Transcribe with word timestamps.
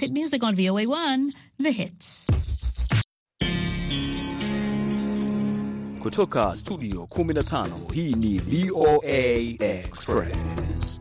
Hit 0.00 0.12
music 0.12 0.42
on 0.42 0.54
VOA1, 0.56 1.32
The 1.58 1.70
Hits. 1.70 2.26
Kutoka 6.02 6.56
studio 6.56 7.06
15 7.06 7.92
hii 7.92 8.12
ni 8.14 8.38
VOA 8.38 9.08
Express. 9.66 11.00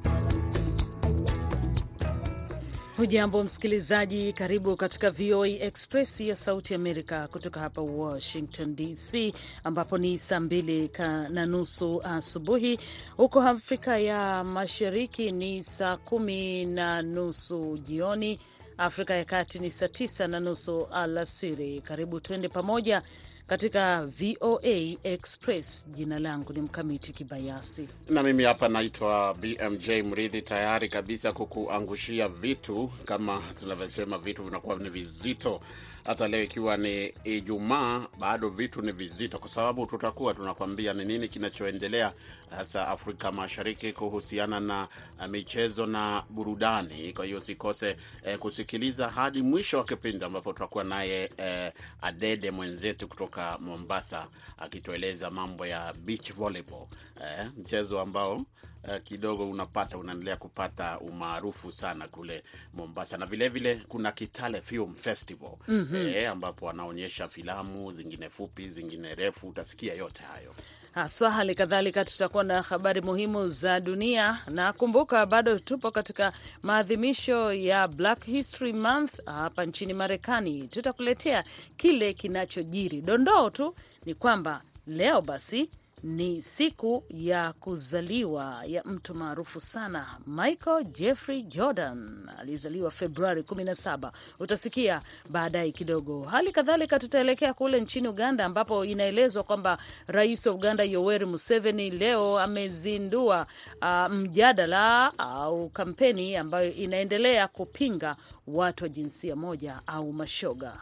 Hujambo 2.97 3.43
msikilizaji, 3.43 4.33
karibu 4.33 4.75
katika 4.77 5.11
VOA 5.11 5.47
Express 5.47 6.21
ya 6.21 6.35
Sauti 6.35 6.75
Amerika 6.75 7.27
kutoka 7.27 7.59
hapa 7.59 7.81
Washington 7.81 8.75
DC, 8.75 9.33
ambapo 9.63 9.97
ni 9.97 10.17
saa 10.17 10.39
mbili 10.39 10.91
na 11.29 11.45
nusu 11.45 12.01
asubuhi. 12.03 12.79
Huko 13.17 13.41
Afrika 13.41 13.97
ya 13.99 14.43
Mashariki 14.43 15.31
ni 15.31 15.63
saa 15.63 15.97
kumi 15.97 16.65
na 16.65 17.01
nusu 17.01 17.77
jioni. 17.77 18.39
Afrika 18.81 19.13
ya 19.15 19.25
Kati 19.25 19.59
ni 19.59 19.69
saa 19.69 19.87
tisa 19.87 20.27
na 20.27 20.39
nusu 20.39 20.85
alasiri. 20.91 21.81
Karibu 21.81 22.19
tuende 22.19 22.49
pamoja 22.49 23.01
katika 23.47 24.05
VOA 24.05 24.95
Express. 25.03 25.85
Jina 25.87 26.19
langu 26.19 26.53
ni 26.53 26.61
Mkamiti 26.61 27.13
Kibayasi 27.13 27.87
na 28.09 28.23
mimi 28.23 28.43
hapa 28.43 28.69
naitwa 28.69 29.33
BMJ 29.33 29.89
Mridhi, 29.89 30.41
tayari 30.41 30.89
kabisa 30.89 31.33
kukuangushia 31.33 32.27
vitu 32.27 32.91
kama 33.05 33.43
tunavyosema, 33.59 34.17
vitu 34.17 34.43
vinakuwa 34.43 34.75
ni 34.75 34.89
vizito. 34.89 35.61
Hata 36.05 36.27
leo 36.27 36.43
ikiwa 36.43 36.77
ni 36.77 37.13
Ijumaa, 37.23 38.07
bado 38.19 38.49
vitu 38.49 38.81
ni 38.81 38.91
vizito, 38.91 39.39
kwa 39.39 39.49
sababu 39.49 39.85
tutakuwa 39.85 40.33
tunakwambia 40.33 40.93
ni 40.93 41.05
nini 41.05 41.27
kinachoendelea 41.27 42.13
hasa 42.49 42.87
Afrika 42.87 43.31
Mashariki 43.31 43.93
kuhusiana 43.93 44.59
na 44.59 44.87
michezo 45.29 45.85
na 45.85 46.23
burudani. 46.29 47.13
Kwa 47.13 47.25
hiyo 47.25 47.37
usikose 47.37 47.95
eh, 48.25 48.37
kusikiliza 48.37 49.09
hadi 49.09 49.41
mwisho 49.41 49.77
wa 49.77 49.83
kipindi 49.83 50.25
ambapo 50.25 50.53
tutakuwa 50.53 50.83
naye 50.83 51.29
eh, 51.37 51.71
Adede 52.01 52.51
mwenzetu 52.51 53.07
kutoka 53.07 53.57
Mombasa 53.57 54.27
akitueleza 54.57 55.29
mambo 55.29 55.65
ya 55.65 55.93
beach 55.93 56.33
volleyball 56.33 56.87
eh, 57.23 57.47
mchezo 57.57 57.99
ambao 58.01 58.45
Uh, 58.87 58.97
kidogo 59.03 59.49
unapata 59.49 59.97
unaendelea 59.97 60.37
kupata 60.37 60.99
umaarufu 60.99 61.71
sana 61.71 62.07
kule 62.07 62.43
Mombasa, 62.73 63.17
na 63.17 63.25
vilevile 63.25 63.73
vile, 63.73 63.85
kuna 63.87 64.11
Kitale 64.11 64.61
Film 64.61 64.95
Festival 64.95 65.51
mm 65.67 65.87
-hmm. 65.91 66.15
e, 66.15 66.27
ambapo 66.27 66.65
wanaonyesha 66.65 67.27
filamu 67.27 67.91
zingine 67.91 68.29
fupi 68.29 68.69
zingine 68.69 69.15
refu, 69.15 69.47
utasikia 69.47 69.93
yote 69.93 70.23
hayo 70.23 70.55
haswa. 70.91 71.31
Hali 71.31 71.55
kadhalika 71.55 72.05
tutakuwa 72.05 72.43
na 72.43 72.61
habari 72.61 73.01
muhimu 73.01 73.47
za 73.47 73.79
dunia, 73.79 74.39
na 74.47 74.73
kumbuka, 74.73 75.25
bado 75.25 75.59
tupo 75.59 75.91
katika 75.91 76.33
maadhimisho 76.63 77.53
ya 77.53 77.87
Black 77.87 78.25
History 78.25 78.73
Month 78.73 79.25
hapa 79.25 79.65
nchini 79.65 79.93
Marekani. 79.93 80.67
Tutakuletea 80.67 81.43
kile 81.77 82.13
kinachojiri. 82.13 83.01
Dondoo 83.01 83.49
tu 83.49 83.75
ni 84.05 84.15
kwamba 84.15 84.61
leo 84.87 85.21
basi 85.21 85.69
ni 86.03 86.41
siku 86.41 87.03
ya 87.09 87.53
kuzaliwa 87.53 88.63
ya 88.67 88.83
mtu 88.83 89.15
maarufu 89.15 89.59
sana 89.59 90.07
Michael 90.27 90.83
Jeffrey 90.83 91.43
Jordan. 91.43 92.29
Alizaliwa 92.39 92.91
Februari 92.91 93.41
17, 93.41 94.11
utasikia 94.39 95.01
baadaye 95.29 95.71
kidogo. 95.71 96.23
Hali 96.23 96.51
kadhalika 96.51 96.99
tutaelekea 96.99 97.53
kule 97.53 97.81
nchini 97.81 98.07
Uganda, 98.07 98.45
ambapo 98.45 98.85
inaelezwa 98.85 99.43
kwamba 99.43 99.77
rais 100.07 100.47
wa 100.47 100.53
Uganda 100.53 100.83
Yoweri 100.83 101.25
Museveni 101.25 101.89
leo 101.89 102.39
amezindua 102.39 103.47
uh, 103.81 104.07
mjadala 104.13 105.13
au 105.19 105.69
kampeni 105.69 106.35
ambayo 106.35 106.73
inaendelea 106.73 107.47
kupinga 107.47 108.15
watu 108.47 108.83
wa 108.83 108.89
jinsia 108.89 109.35
moja 109.35 109.81
au 109.87 110.13
mashoga. 110.13 110.73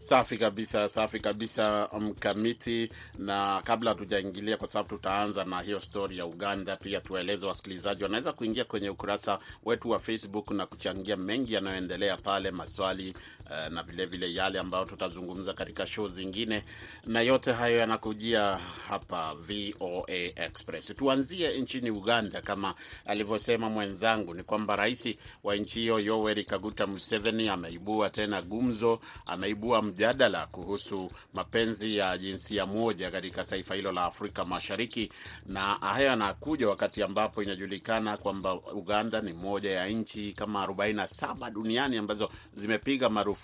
Safi 0.00 0.38
kabisa, 0.38 0.88
safi 0.88 1.20
kabisa 1.20 1.88
Mkamiti. 2.00 2.90
Na 3.18 3.62
kabla 3.64 3.90
hatujaingilia, 3.90 4.56
kwa 4.56 4.68
sababu 4.68 4.88
tutaanza 4.88 5.44
na 5.44 5.60
hiyo 5.60 5.80
stori 5.80 6.18
ya 6.18 6.26
Uganda, 6.26 6.76
pia 6.76 7.00
tuwaeleze 7.00 7.46
wasikilizaji 7.46 8.02
wanaweza 8.02 8.32
kuingia 8.32 8.64
kwenye 8.64 8.90
ukurasa 8.90 9.38
wetu 9.64 9.90
wa 9.90 10.00
Facebook 10.00 10.50
na 10.50 10.66
kuchangia 10.66 11.16
mengi 11.16 11.52
yanayoendelea 11.54 12.16
pale, 12.16 12.50
maswali 12.50 13.14
na 13.50 13.82
vilevile 13.82 14.26
vile 14.26 14.34
yale 14.34 14.58
ambayo 14.58 14.84
tutazungumza 14.84 15.52
katika 15.54 15.86
show 15.86 16.08
zingine, 16.08 16.64
na 17.06 17.20
yote 17.20 17.52
hayo 17.52 17.76
yanakujia 17.78 18.60
hapa 18.88 19.34
VOA 19.34 20.10
Express. 20.36 20.94
Tuanzie 20.96 21.58
nchini 21.60 21.90
Uganda. 21.90 22.42
Kama 22.42 22.74
alivyosema 23.06 23.70
mwenzangu, 23.70 24.34
ni 24.34 24.42
kwamba 24.42 24.76
rais 24.76 25.14
wa 25.44 25.56
nchi 25.56 25.78
hiyo 25.80 25.98
Yoweri 26.00 26.44
Kaguta 26.44 26.86
Museveni 26.86 27.48
ameibua 27.48 28.10
tena 28.10 28.42
gumzo, 28.42 29.00
ameibua 29.26 29.82
mjadala 29.82 30.46
kuhusu 30.46 31.10
mapenzi 31.34 31.96
ya 31.96 32.18
jinsia 32.18 32.66
moja 32.66 33.10
katika 33.10 33.44
taifa 33.44 33.74
hilo 33.74 33.92
la 33.92 34.04
Afrika 34.04 34.44
Mashariki, 34.44 35.12
na 35.46 35.60
hayo 35.74 36.06
yanakuja 36.06 36.68
wakati 36.68 37.02
ambapo 37.02 37.42
inajulikana 37.42 38.16
kwamba 38.16 38.54
Uganda 38.54 39.20
ni 39.20 39.32
moja 39.32 39.70
ya 39.70 39.88
nchi 39.88 40.32
kama 40.32 40.66
47 40.66 41.50
duniani 41.50 41.96
ambazo 41.96 42.30
zimepiga 42.56 43.08
marufuku 43.08 43.39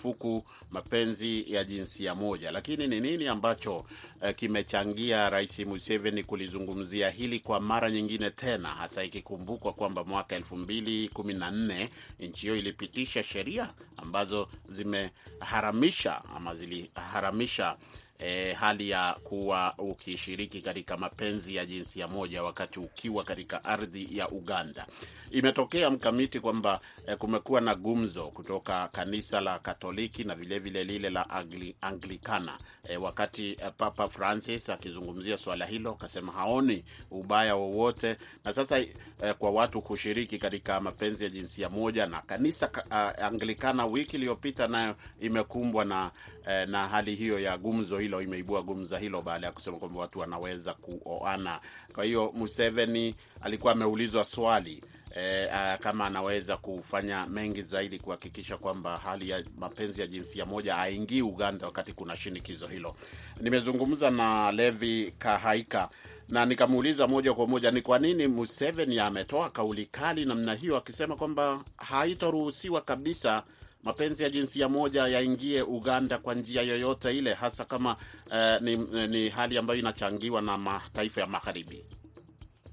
mapenzi 0.71 1.53
ya 1.53 1.63
jinsia 1.63 2.15
moja. 2.15 2.51
Lakini 2.51 2.87
ni 2.87 2.99
nini 2.99 3.27
ambacho 3.27 3.85
eh, 4.21 4.35
kimechangia 4.35 5.29
Rais 5.29 5.59
Museveni 5.59 6.23
kulizungumzia 6.23 7.09
hili 7.09 7.39
kwa 7.39 7.59
mara 7.59 7.91
nyingine 7.91 8.29
tena, 8.29 8.69
hasa 8.69 9.03
ikikumbukwa 9.03 9.73
kwamba 9.73 10.03
mwaka 10.03 10.35
elfu 10.35 10.57
mbili 10.57 11.09
kumi 11.09 11.33
na 11.33 11.51
nne 11.51 11.89
nchi 12.19 12.41
hiyo 12.41 12.55
ilipitisha 12.57 13.23
sheria 13.23 13.73
ambazo 13.97 14.49
zimeharamisha 14.69 16.21
ama 16.35 16.55
ziliharamisha 16.55 17.77
E, 18.19 18.53
hali 18.53 18.89
ya 18.89 19.13
kuwa 19.23 19.73
ukishiriki 19.77 20.61
katika 20.61 20.97
mapenzi 20.97 21.55
ya 21.55 21.65
jinsia 21.65 22.07
moja 22.07 22.43
wakati 22.43 22.79
ukiwa 22.79 23.23
katika 23.23 23.63
ardhi 23.63 24.07
ya 24.17 24.29
Uganda. 24.29 24.87
Imetokea 25.31 25.89
mkamiti 25.89 26.39
kwamba 26.39 26.79
e, 27.07 27.15
kumekuwa 27.15 27.61
na 27.61 27.75
gumzo 27.75 28.23
kutoka 28.27 28.87
kanisa 28.87 29.41
la 29.41 29.59
Katoliki 29.59 30.23
na 30.23 30.35
vilevile 30.35 30.83
vile 30.83 30.93
lile 30.93 31.09
la 31.09 31.29
Angli, 31.29 31.75
Anglikana 31.81 32.57
e, 32.83 32.97
wakati 32.97 33.51
e, 33.51 33.71
Papa 33.77 34.09
Francis 34.09 34.69
akizungumzia 34.69 35.37
swala 35.37 35.65
hilo 35.65 35.91
akasema 35.91 36.31
haoni 36.31 36.83
ubaya 37.11 37.55
wowote, 37.55 38.17
na 38.45 38.53
sasa 38.53 38.79
e, 39.23 39.33
kwa 39.33 39.51
watu 39.51 39.81
kushiriki 39.81 40.37
katika 40.37 40.81
mapenzi 40.81 41.23
ya 41.23 41.29
jinsia 41.29 41.69
moja, 41.69 42.05
na 42.05 42.21
kanisa 42.21 42.69
uh, 42.89 43.23
Anglikana 43.25 43.85
wiki 43.85 44.15
iliyopita 44.17 44.67
nayo 44.67 44.95
imekumbwa 45.19 45.85
na, 45.85 46.11
eh, 46.49 46.67
na 46.69 46.87
hali 46.87 47.15
hiyo 47.15 47.39
ya 47.39 47.57
gumzo 47.57 47.97
hilo 47.99 48.21
imeibua 48.21 48.63
gumza 48.63 48.99
hilo 48.99 49.21
baada 49.21 49.45
ya 49.47 49.51
kusema 49.53 49.77
kwamba 49.77 49.99
watu 49.99 50.19
wanaweza 50.19 50.73
kuoana. 50.73 51.59
Kwa 51.93 52.03
hiyo 52.03 52.31
Museveni 52.35 53.15
alikuwa 53.41 53.73
ameulizwa 53.73 54.25
swali 54.25 54.83
e, 55.15 55.49
a, 55.51 55.77
kama 55.77 56.05
anaweza 56.05 56.57
kufanya 56.57 57.25
mengi 57.27 57.61
zaidi 57.61 57.99
kuhakikisha 57.99 58.57
kwamba 58.57 58.97
hali 58.97 59.29
ya 59.29 59.43
mapenzi 59.57 60.01
ya 60.01 60.07
jinsia 60.07 60.45
moja 60.45 60.75
haingii 60.75 61.21
Uganda 61.21 61.65
wakati 61.65 61.93
kuna 61.93 62.15
shinikizo 62.15 62.67
hilo. 62.67 62.95
Nimezungumza 63.41 64.09
na 64.11 64.51
Levi 64.51 65.13
Kahaika 65.17 65.89
na 66.29 66.45
nikamuuliza 66.45 67.07
moja 67.07 67.33
kwa 67.33 67.47
moja 67.47 67.71
ni 67.71 67.81
kwa 67.81 67.99
nini 67.99 68.27
Museveni 68.27 68.99
ametoa 68.99 69.49
kauli 69.49 69.85
kali 69.85 70.25
namna 70.25 70.53
hiyo, 70.55 70.77
akisema 70.77 71.15
kwamba 71.15 71.63
haitoruhusiwa 71.77 72.81
kabisa 72.81 73.43
mapenzi 73.83 74.23
ya 74.23 74.29
jinsia 74.29 74.69
moja 74.69 75.07
yaingie 75.07 75.61
Uganda 75.61 76.17
kwa 76.17 76.33
njia 76.35 76.61
yoyote 76.61 77.17
ile, 77.17 77.33
hasa 77.33 77.65
kama 77.65 77.95
uh, 78.31 78.61
ni, 78.61 78.75
ni 79.07 79.29
hali 79.29 79.57
ambayo 79.57 79.79
inachangiwa 79.79 80.41
na 80.41 80.57
mataifa 80.57 81.21
ya 81.21 81.27
magharibi. 81.27 81.85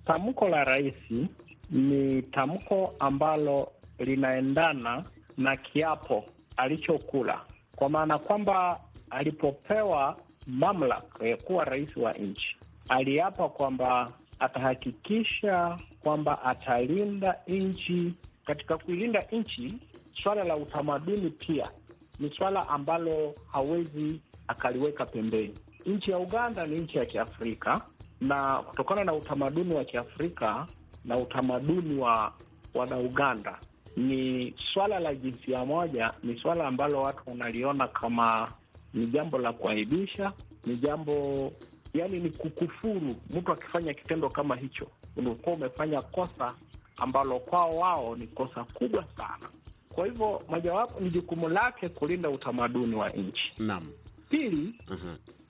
Tamko 0.07 0.49
la 0.49 0.65
rais 0.65 0.95
ni 1.71 2.23
tamko 2.23 2.95
ambalo 2.99 3.73
linaendana 3.99 5.05
na 5.37 5.57
kiapo 5.57 6.25
alichokula, 6.57 7.41
kwa 7.77 7.89
maana 7.89 8.19
kwamba 8.19 8.81
alipopewa 9.11 10.17
mamlaka 10.47 11.27
ya 11.27 11.37
kuwa 11.37 11.65
rais 11.65 11.97
wa 11.97 12.13
nchi 12.13 12.57
aliapa 12.89 13.49
kwamba 13.49 14.13
atahakikisha 14.39 15.79
kwamba 16.03 16.43
atalinda 16.43 17.37
nchi. 17.49 18.15
Katika 18.47 18.79
kuilinda 18.79 19.25
nchi 19.33 19.75
swala 20.23 20.45
la 20.45 20.57
utamaduni 20.57 21.31
pia 21.31 21.71
ni 22.21 22.31
swala 22.37 22.69
ambalo 22.69 23.35
hawezi 23.53 24.21
akaliweka 24.49 25.07
pembeni. 25.07 25.55
Nchi 25.87 26.11
ya 26.11 26.19
Uganda 26.19 26.67
ni 26.67 26.79
nchi 26.79 26.99
ya 26.99 27.05
Kiafrika, 27.07 27.81
na 28.21 28.57
kutokana 28.63 29.05
na 29.05 29.15
utamaduni 29.15 29.75
wa 29.75 29.85
Kiafrika 29.85 30.67
na 31.05 31.17
utamaduni 31.19 31.99
wa 32.01 32.33
wana 32.75 32.99
Uganda, 32.99 33.59
ni 33.97 34.55
swala 34.73 34.99
la 35.01 35.15
jinsia 35.15 35.65
moja, 35.65 36.13
ni 36.23 36.39
swala 36.39 36.67
ambalo 36.67 37.03
watu 37.03 37.23
wanaliona 37.31 37.89
kama 37.89 38.53
ni 38.95 39.07
jambo 39.07 39.39
la 39.39 39.53
kuaibisha, 39.53 40.33
ni 40.67 40.77
jambo 40.77 41.53
yani, 41.95 42.21
ni 42.21 42.31
kukufuru. 42.31 43.17
Mtu 43.31 43.53
akifanya 43.53 43.95
kitendo 43.95 44.29
kama 44.29 44.57
hicho, 44.57 44.87
unakuwa 45.17 45.57
umefanya 45.57 46.03
kosa 46.03 46.55
ambalo 46.97 47.39
kwao 47.39 47.77
wao 47.77 48.17
ni 48.17 48.27
kosa 48.27 48.65
kubwa 48.65 49.05
sana 49.17 49.49
Kwa 49.89 50.07
hivyo 50.07 50.43
mojawapo 50.49 51.01
ni 51.01 51.11
jukumu 51.11 51.49
lake 51.49 51.89
kulinda 51.89 52.31
utamaduni 52.31 52.95
wa 52.95 53.09
nchi. 53.11 53.53
Naam. 53.59 53.87
Pili, 54.31 54.75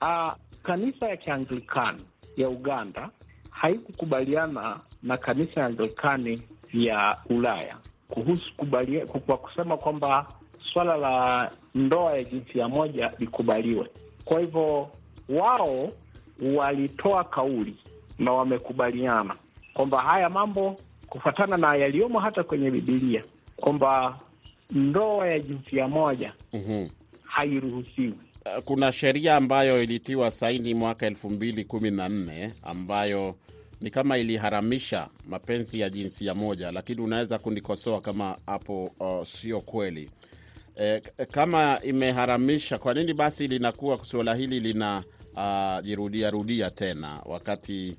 uh, 0.01 0.33
kanisa 0.63 1.09
ya 1.09 1.17
Kianglikani 1.17 2.01
ya 2.37 2.49
Uganda 2.49 3.09
haikukubaliana 3.49 4.79
na 5.03 5.17
kanisa 5.17 5.59
ya 5.61 5.65
Anglikani 5.67 6.41
ya 6.73 7.17
Ulaya 7.29 7.77
kuhusu 8.07 8.55
kubalia, 8.57 9.05
kwa 9.05 9.37
kusema 9.37 9.77
kwamba 9.77 10.27
swala 10.73 10.97
la 10.97 11.51
ndoa 11.75 12.13
ya 12.17 12.23
jinsia 12.23 12.67
moja 12.69 13.11
likubaliwe. 13.19 13.89
Kwa 14.25 14.39
hivyo 14.39 14.89
wao 15.29 15.89
walitoa 16.41 17.23
kauli 17.23 17.75
na 18.19 18.31
wamekubaliana 18.31 19.35
kwamba 19.73 20.01
haya 20.01 20.29
mambo 20.29 20.77
kufuatana 21.09 21.57
na 21.57 21.75
yaliyomo 21.75 22.19
hata 22.19 22.43
kwenye 22.43 22.71
Bibilia 22.71 23.23
kwamba 23.55 24.19
ndoa 24.71 25.27
ya 25.27 25.39
jinsia 25.39 25.87
moja 25.87 26.33
Mhm. 26.53 26.87
hairuhusiwi. 27.23 28.13
Uh, 28.45 28.63
Kuna 28.63 28.91
sheria 28.91 29.35
ambayo 29.35 29.83
ilitiwa 29.83 30.31
saini 30.31 30.73
mwaka 30.73 31.05
elfu 31.07 31.29
mbili 31.29 31.63
kumi 31.65 31.91
na 31.91 32.09
nne 32.09 32.51
ambayo 32.63 33.35
ni 33.81 33.89
kama 33.89 34.17
iliharamisha 34.17 35.07
mapenzi 35.29 35.79
ya 35.79 35.89
jinsia 35.89 36.35
moja, 36.35 36.71
lakini 36.71 37.01
unaweza 37.01 37.39
kunikosoa 37.39 38.01
kama 38.01 38.37
hapo 38.45 38.91
uh, 38.99 39.27
sio 39.27 39.61
kweli. 39.61 40.09
E, 40.81 40.99
kama 41.31 41.79
imeharamisha, 41.83 42.77
kwa 42.77 42.93
nini 42.93 43.13
basi 43.13 43.47
linakuwa 43.47 44.05
suala 44.05 44.35
hili 44.35 44.59
lina 44.59 45.03
uh, 45.35 46.31
rudia 46.31 46.71
tena 46.71 47.21
wakati 47.25 47.97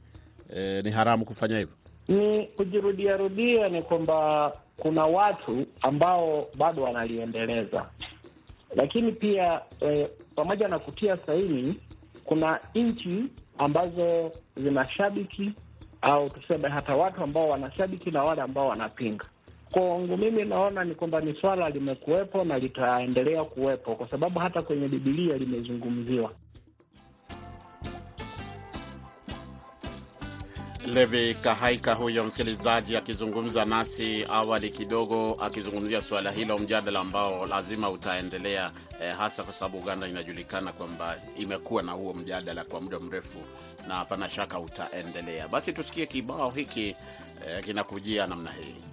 e, 0.55 0.83
ni 0.83 0.91
haramu 0.91 1.25
kufanya 1.25 1.59
hivyo? 1.59 1.75
Ni 2.09 2.47
kujirudia 2.47 3.17
rudia, 3.17 3.69
ni 3.69 3.83
kwamba 3.83 4.53
kuna 4.77 5.07
watu 5.07 5.67
ambao 5.81 6.47
bado 6.59 6.83
wanaliendeleza, 6.83 7.87
lakini 8.77 9.13
pia 9.13 9.61
eh, 9.81 10.09
pamoja 10.35 10.69
na 10.69 10.79
kutia 10.79 11.17
saini, 11.17 11.81
kuna 12.25 12.61
nchi 12.75 13.25
ambazo 13.59 14.33
zinashabiki 14.57 15.53
au 16.03 16.31
tuseme 16.31 16.69
hata 16.69 16.97
watu 16.97 17.23
ambao 17.23 17.49
wanashabiki 17.49 18.11
na 18.11 18.23
wale 18.23 18.43
ambao 18.43 18.69
wanapinga. 18.69 19.25
Kwangu 19.71 20.17
mimi 20.17 20.45
naona 20.45 20.85
ni 20.85 20.95
kwamba 20.95 21.21
ni 21.21 21.35
swala 21.41 21.69
limekuwepo 21.69 22.45
na 22.45 22.59
litaendelea 22.59 23.45
kuwepo, 23.45 23.95
kwa 23.95 24.09
sababu 24.11 24.39
hata 24.39 24.63
kwenye 24.63 24.89
Bibilia 24.89 25.37
limezungumziwa. 25.37 26.33
Levi 30.87 31.35
Kahaika 31.35 31.95
huyo 31.95 32.25
msikilizaji 32.25 32.97
akizungumza 32.97 33.65
nasi 33.65 34.27
awali 34.31 34.71
kidogo, 34.71 35.37
akizungumzia 35.41 36.01
suala 36.01 36.31
hilo, 36.31 36.59
mjadala 36.59 37.01
ambao 37.01 37.47
lazima 37.47 37.91
utaendelea 37.91 38.73
eh, 39.03 39.17
hasa 39.17 39.43
kwa 39.43 39.53
sababu 39.53 39.79
Uganda 39.79 40.09
inajulikana 40.09 40.73
kwamba 40.73 41.17
imekuwa 41.39 41.83
na 41.83 41.93
huo 41.93 42.15
mjadala 42.15 42.65
kwa 42.65 42.81
muda 42.81 43.01
mrefu 43.01 43.39
na 43.89 43.95
hapana 43.95 44.31
shaka 44.31 44.61
utaendelea. 44.61 45.49
Basi 45.49 45.73
tusikie 45.73 46.07
kibao 46.07 46.51
hiki 46.51 46.97
eh, 47.49 47.65
kinakujia 47.65 48.27
namna 48.27 48.53
hii. 48.53 48.86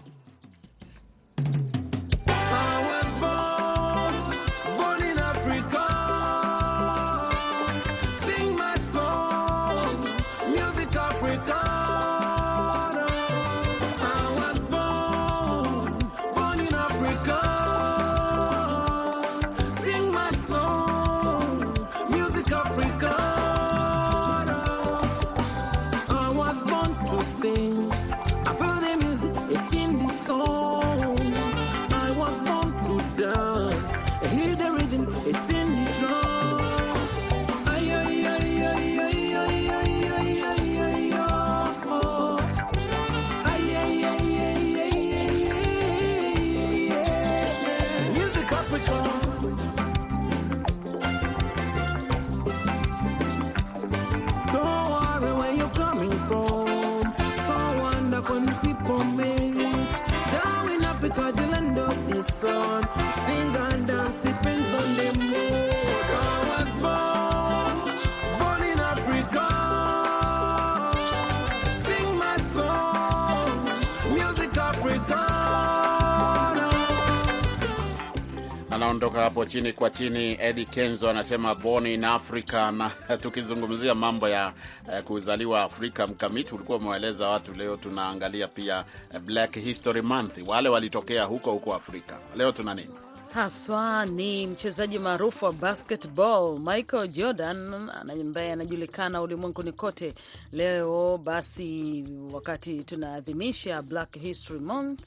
Anaondoka 79.04 79.24
hapo 79.24 79.46
chini 79.46 79.74
kwa 79.74 79.90
chini. 79.90 80.38
Eddie 80.42 80.66
Kenzo 80.66 81.10
anasema 81.10 81.56
born 81.56 81.86
in 81.88 82.04
Africa, 82.04 82.72
na 82.78 82.92
tukizungumzia 83.22 83.96
mambo 83.96 84.30
ya 84.30 84.54
eh, 84.94 85.04
kuzaliwa 85.04 85.64
Afrika, 85.64 86.08
mkamiti 86.08 86.56
ulikuwa 86.56 86.78
umewaeleza 86.78 87.28
watu. 87.28 87.54
Leo 87.54 87.78
tunaangalia 87.78 88.48
pia 88.48 88.86
eh, 89.14 89.20
Black 89.22 89.54
History 89.60 90.02
Month, 90.02 90.38
wale 90.48 90.70
walitokea 90.70 91.24
huko 91.24 91.52
huko 91.52 91.74
Afrika. 91.76 92.18
Leo 92.38 92.52
tuna 92.52 92.74
nini? 92.74 92.90
haswa 93.34 94.06
ni 94.06 94.48
mchezaji 94.48 95.00
maarufu 95.00 95.46
wa 95.46 95.52
basketball 95.54 96.60
Michael 96.60 97.08
Jordan 97.08 97.74
ambaye 98.10 98.52
anajulikana 98.52 99.22
ulimwenguni 99.22 99.72
kote. 99.72 100.14
Leo 100.52 101.18
basi, 101.18 102.04
wakati 102.34 102.84
tunaadhimisha 102.84 103.82
Black 103.82 104.18
History 104.20 104.60
Month, 104.60 105.00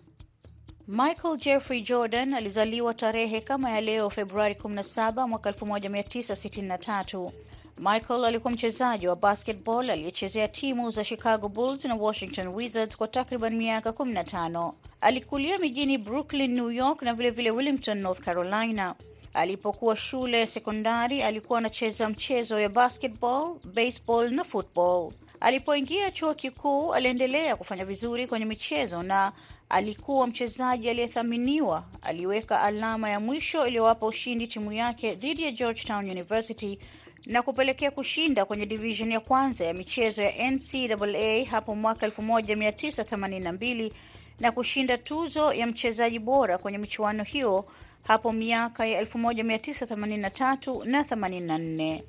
Michael 0.87 1.37
Jeffrey 1.37 1.81
Jordan 1.81 2.33
alizaliwa 2.33 2.93
tarehe 2.93 3.41
kama 3.41 3.69
ya 3.71 3.81
leo 3.81 4.09
Februari 4.09 4.53
17 4.53 5.27
mwaka 5.27 5.51
1963. 5.51 7.31
Michael 7.77 8.25
alikuwa 8.25 8.53
mchezaji 8.53 9.07
wa 9.07 9.15
basketball 9.15 9.89
aliyechezea 9.89 10.47
timu 10.47 10.89
za 10.91 11.03
Chicago 11.03 11.49
Bulls 11.49 11.85
na 11.85 11.95
Washington 11.95 12.47
Wizards 12.47 12.97
kwa 12.97 13.07
takriban 13.07 13.55
miaka 13.55 13.89
15. 13.89 14.73
Alikulia 15.01 15.57
mijini 15.59 15.97
Brooklyn, 15.97 16.51
New 16.53 16.71
York 16.71 17.01
na 17.01 17.13
vilevile 17.13 17.49
vile 17.51 17.57
Wilmington, 17.57 17.97
North 17.97 18.19
Carolina. 18.21 18.95
Alipokuwa 19.33 19.95
shule 19.95 20.39
ya 20.39 20.47
sekondari 20.47 21.21
alikuwa 21.23 21.59
anacheza 21.59 22.09
mchezo 22.09 22.59
ya 22.59 22.69
basketball, 22.69 23.55
baseball 23.73 24.31
na 24.31 24.43
football. 24.43 25.11
Alipoingia 25.39 26.11
chuo 26.11 26.33
kikuu 26.33 26.93
aliendelea 26.93 27.55
kufanya 27.55 27.85
vizuri 27.85 28.27
kwenye 28.27 28.45
michezo 28.45 29.03
na 29.03 29.31
alikuwa 29.69 30.27
mchezaji 30.27 30.89
aliyethaminiwa. 30.89 31.83
Aliweka 32.01 32.61
alama 32.61 33.09
ya 33.09 33.19
mwisho 33.19 33.67
iliyowapa 33.67 34.05
ushindi 34.05 34.47
timu 34.47 34.73
yake 34.73 35.15
dhidi 35.15 35.43
ya 35.43 35.51
Georgetown 35.51 36.09
University 36.09 36.79
na 37.25 37.41
kupelekea 37.41 37.91
kushinda 37.91 38.45
kwenye 38.45 38.65
division 38.65 39.11
ya 39.11 39.19
kwanza 39.19 39.65
ya 39.65 39.73
michezo 39.73 40.21
ya 40.23 40.51
NCAA 40.51 41.45
hapo 41.51 41.75
mwaka 41.75 42.07
1982 42.07 43.91
na 44.39 44.51
kushinda 44.51 44.97
tuzo 44.97 45.53
ya 45.53 45.67
mchezaji 45.67 46.19
bora 46.19 46.57
kwenye 46.57 46.77
michuano 46.77 47.23
hiyo 47.23 47.65
hapo 48.03 48.31
miaka 48.31 48.85
ya 48.85 49.01
1983 49.03 50.85
na 50.85 51.03
84. 51.03 52.03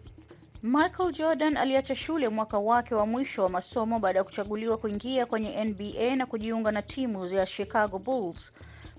Michael 0.63 1.13
Jordan 1.13 1.57
aliacha 1.57 1.95
shule 1.95 2.29
mwaka 2.29 2.59
wake 2.59 2.95
wa 2.95 3.07
mwisho 3.07 3.43
wa 3.43 3.49
masomo 3.49 3.99
baada 3.99 4.19
ya 4.19 4.25
kuchaguliwa 4.25 4.79
kuingia 4.79 5.27
kwenye 5.27 5.65
NBA 5.65 6.17
na 6.17 6.27
kujiunga 6.27 6.73
na 6.73 6.83
timu 6.83 7.27
ya 7.27 7.47
Chicago 7.47 7.99
Bulls. 7.99 8.53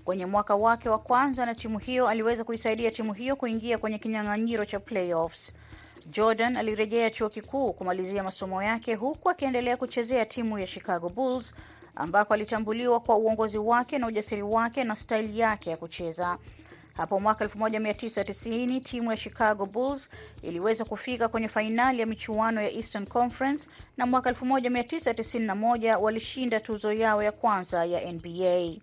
Kwenye 0.04 0.26
mwaka 0.26 0.54
wake 0.56 0.88
wa 0.88 0.98
kwanza 0.98 1.46
na 1.46 1.54
timu 1.54 1.78
hiyo 1.78 2.08
aliweza 2.08 2.44
kuisaidia 2.44 2.90
timu 2.90 3.12
hiyo 3.12 3.36
kuingia 3.36 3.78
kwenye 3.78 3.98
kinyang'anyiro 3.98 4.64
cha 4.64 4.80
playoffs. 4.80 5.54
Jordan 6.10 6.56
alirejea 6.56 7.10
chuo 7.10 7.28
kikuu 7.28 7.72
kumalizia 7.72 8.22
masomo 8.22 8.62
yake 8.62 8.94
huku 8.94 9.30
akiendelea 9.30 9.76
kuchezea 9.76 10.26
timu 10.26 10.58
ya 10.58 10.66
Chicago 10.66 11.08
Bulls 11.08 11.54
ambako 11.94 12.34
alitambuliwa 12.34 13.00
kwa 13.00 13.16
uongozi 13.16 13.58
wake 13.58 13.98
na 13.98 14.06
ujasiri 14.06 14.42
wake 14.42 14.84
na 14.84 14.96
staili 14.96 15.38
yake 15.38 15.70
ya 15.70 15.76
kucheza. 15.76 16.38
Hapo 16.96 17.20
mwaka 17.20 17.44
1990 17.44 18.80
timu 18.82 19.10
ya 19.10 19.16
Chicago 19.16 19.66
Bulls 19.66 20.10
iliweza 20.42 20.84
kufika 20.84 21.28
kwenye 21.28 21.48
fainali 21.48 22.00
ya 22.00 22.06
michuano 22.06 22.62
ya 22.62 22.70
Eastern 22.72 23.06
Conference 23.06 23.68
na 23.96 24.06
mwaka 24.06 24.30
1991 24.30 25.96
walishinda 26.00 26.60
tuzo 26.60 26.92
yao 26.92 27.22
ya 27.22 27.32
kwanza 27.32 27.84
ya 27.84 28.12
NBA. 28.12 28.80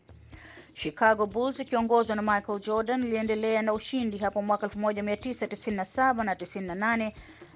Chicago 0.74 1.26
Bulls 1.26 1.60
ikiongozwa 1.60 2.16
na 2.16 2.22
Michael 2.22 2.60
Jordan 2.60 3.04
iliendelea 3.04 3.62
na 3.62 3.74
ushindi 3.74 4.18
hapo 4.18 4.42
mwaka 4.42 4.68
1997 4.68 6.24
na 6.24 6.34
98 6.34 7.12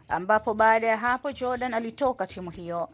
ambapo 0.08 0.54
baada 0.54 0.88
ya 0.88 0.98
hapo 0.98 1.32
Jordan 1.32 1.74
alitoka 1.74 2.28
timu 2.28 2.50
hiyo. 2.50 2.90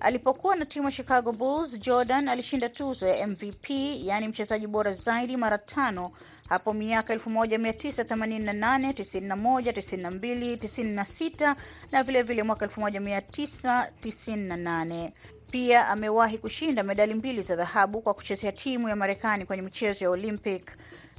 Alipokuwa 0.00 0.56
na 0.56 0.64
timu 0.66 0.86
ya 0.86 0.92
Chicago 0.92 1.32
Bulls, 1.32 1.78
Jordan 1.80 2.28
alishinda 2.28 2.68
tuzo 2.68 3.06
ya 3.06 3.26
MVP, 3.26 3.70
yaani 4.06 4.28
mchezaji 4.28 4.66
bora 4.66 4.92
zaidi 4.92 5.36
mara 5.36 5.58
tano 5.58 6.12
hapo 6.48 6.72
miaka 6.72 7.14
1988, 7.14 8.92
91, 8.92 9.72
92, 9.72 10.56
96 10.56 11.56
na 11.92 12.02
vilevile 12.02 12.22
vile 12.22 12.42
mwaka 12.42 12.66
1998. 12.66 15.10
Pia 15.50 15.88
amewahi 15.88 16.38
kushinda 16.38 16.82
medali 16.82 17.14
mbili 17.14 17.42
za 17.42 17.56
dhahabu 17.56 18.00
kwa 18.02 18.14
kuchezea 18.14 18.52
timu 18.52 18.88
ya 18.88 18.96
Marekani 18.96 19.46
kwenye 19.46 19.62
michezo 19.62 20.04
ya 20.04 20.10
Olympic. 20.10 20.70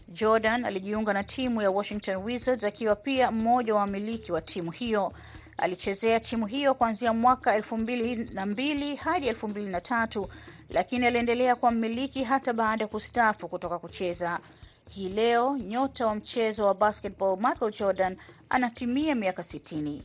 Jordan 0.10 0.66
alijiunga 0.66 1.14
na 1.14 1.24
timu 1.24 1.62
ya 1.62 1.72
Washington 1.72 2.16
Wizards 2.16 2.64
akiwa 2.64 2.96
pia 2.96 3.32
mmoja 3.32 3.74
wa 3.76 3.80
wamiliki 3.82 4.32
wa 4.32 4.42
timu 4.42 4.72
hiyo. 4.72 5.14
Alichezea 5.58 6.20
timu 6.20 6.46
hiyo 6.46 6.74
kuanzia 6.74 7.14
mwaka 7.14 7.56
elfu 7.56 7.78
mbili 7.78 8.16
na 8.16 8.46
mbili 8.46 8.96
hadi 8.96 9.28
elfu 9.28 9.48
mbili 9.48 9.70
na 9.70 9.82
tatu 9.82 10.30
lakini 10.70 11.06
aliendelea 11.06 11.56
kuwa 11.56 11.72
mmiliki 11.72 12.24
hata 12.24 12.54
baada 12.54 12.84
ya 12.84 12.88
kustaafu 12.88 13.48
kutoka 13.48 13.80
kucheza. 13.80 14.40
Hii 14.90 15.10
leo 15.10 15.58
nyota 15.58 16.08
wa 16.08 16.16
mchezo 16.16 16.66
wa 16.66 16.74
basketball 16.74 17.38
Michael 17.38 17.74
Jordan 17.80 18.18
anatimia 18.50 19.16
miaka 19.16 19.44
sitini. 19.44 20.04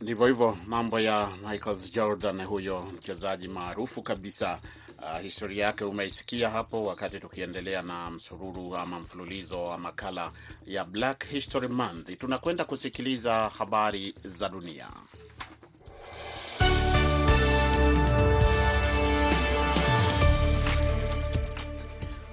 Ndivyo 0.00 0.26
hivyo 0.26 0.58
mambo 0.66 1.00
ya 1.00 1.30
Michael 1.50 1.76
Jordan, 1.92 2.42
huyo 2.44 2.82
mchezaji 2.82 3.48
maarufu 3.48 4.02
kabisa. 4.02 4.58
Uh, 4.98 5.18
historia 5.20 5.64
yake 5.66 5.84
umeisikia 5.84 6.50
hapo, 6.50 6.84
wakati 6.84 7.20
tukiendelea 7.20 7.82
na 7.82 8.10
msururu 8.10 8.76
ama 8.76 9.00
mfululizo 9.00 9.64
wa 9.64 9.78
makala 9.78 10.32
ya 10.66 10.84
Black 10.84 11.26
History 11.26 11.68
Month. 11.68 12.18
Tunakwenda 12.18 12.64
kusikiliza 12.64 13.48
habari 13.58 14.14
za 14.24 14.48
dunia. 14.48 14.88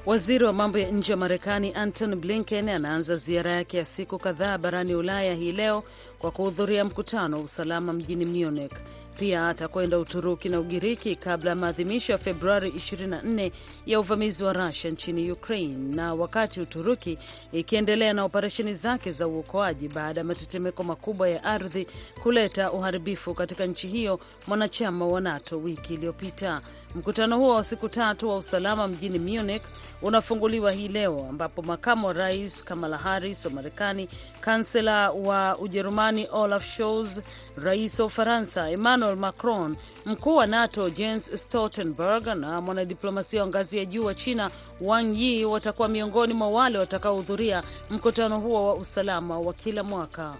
Waziri 0.06 0.46
wa 0.46 0.54
mambo 0.54 0.78
ya 0.78 0.92
nje 0.92 1.14
wa 1.14 1.18
Marekani 1.20 1.74
Anton 1.74 2.16
Blinken 2.16 2.70
anaanza 2.70 3.16
ziara 3.16 3.52
yake 3.52 3.78
ya 3.78 3.86
siku 3.86 4.20
kadhaa 4.20 4.58
barani 4.58 4.96
Ulaya 4.96 5.34
hii 5.34 5.52
leo 5.52 5.84
kwa 6.20 6.32
kuhudhuria 6.32 6.86
mkutano 6.86 7.38
wa 7.38 7.44
usalama 7.44 7.94
mjini 7.94 8.26
Munich. 8.26 8.72
Pia 9.20 9.48
atakwenda 9.50 10.00
Uturuki 10.00 10.50
na 10.50 10.60
Ugiriki 10.60 11.16
kabla 11.16 11.50
ya 11.50 11.56
maadhimisho 11.56 12.12
ya 12.12 12.18
Februari 12.18 12.70
24 12.70 13.52
ya 13.86 14.00
uvamizi 14.00 14.44
wa 14.46 14.54
Rusia 14.54 14.92
nchini 14.92 15.32
Ukraine, 15.32 15.96
na 15.96 16.14
wakati 16.14 16.62
Uturuki 16.62 17.18
ikiendelea 17.52 18.14
na 18.14 18.24
operesheni 18.24 18.74
zake 18.74 19.12
za 19.12 19.28
uokoaji 19.28 19.88
baada 19.88 20.20
ya 20.22 20.26
matetemeko 20.26 20.84
makubwa 20.84 21.30
ya 21.30 21.44
ardhi 21.44 21.88
kuleta 22.24 22.72
uharibifu 22.72 23.34
katika 23.34 23.66
nchi 23.66 23.88
hiyo 23.88 24.20
mwanachama 24.48 25.08
wa 25.08 25.22
NATO 25.22 25.58
wiki 25.58 25.94
iliyopita. 25.94 26.62
Mkutano 26.96 27.38
huo 27.38 27.56
wa 27.56 27.64
siku 27.64 27.90
tatu 27.90 28.30
wa 28.30 28.38
usalama 28.38 28.88
mjini 28.88 29.20
Munich 29.20 29.62
unafunguliwa 30.02 30.72
hii 30.72 30.88
leo 30.88 31.26
ambapo 31.30 31.62
makamu 31.62 32.08
wa 32.08 32.14
rais 32.14 32.64
Kamala 32.64 32.98
Harris 32.98 33.46
wa 33.46 33.52
Marekani, 33.52 34.10
kansela 34.42 35.12
wa 35.12 35.58
Ujerumani 35.58 36.28
Olaf 36.32 36.66
Scholz, 36.66 37.20
rais 37.58 38.00
wa 38.00 38.06
Ufaransa 38.06 38.70
Emmanuel 38.70 39.16
Macron, 39.16 39.76
mkuu 40.06 40.36
wa 40.36 40.48
NATO 40.48 40.90
Jens 40.90 41.32
Stoltenberg 41.44 42.28
na 42.28 42.62
mwanadiplomasia 42.62 43.42
wa 43.42 43.48
ngazi 43.48 43.78
ya 43.78 43.86
juu 43.86 44.06
wa 44.06 44.14
China 44.16 44.52
Wang 44.82 45.14
Yi 45.16 45.46
watakuwa 45.46 45.88
miongoni 45.88 46.34
mwa 46.34 46.50
wale 46.50 46.78
watakaohudhuria 46.78 47.64
mkutano 47.90 48.40
huo 48.40 48.68
wa 48.68 48.74
usalama 48.76 49.40
wa 49.40 49.54
kila 49.54 49.84
mwaka. 49.84 50.34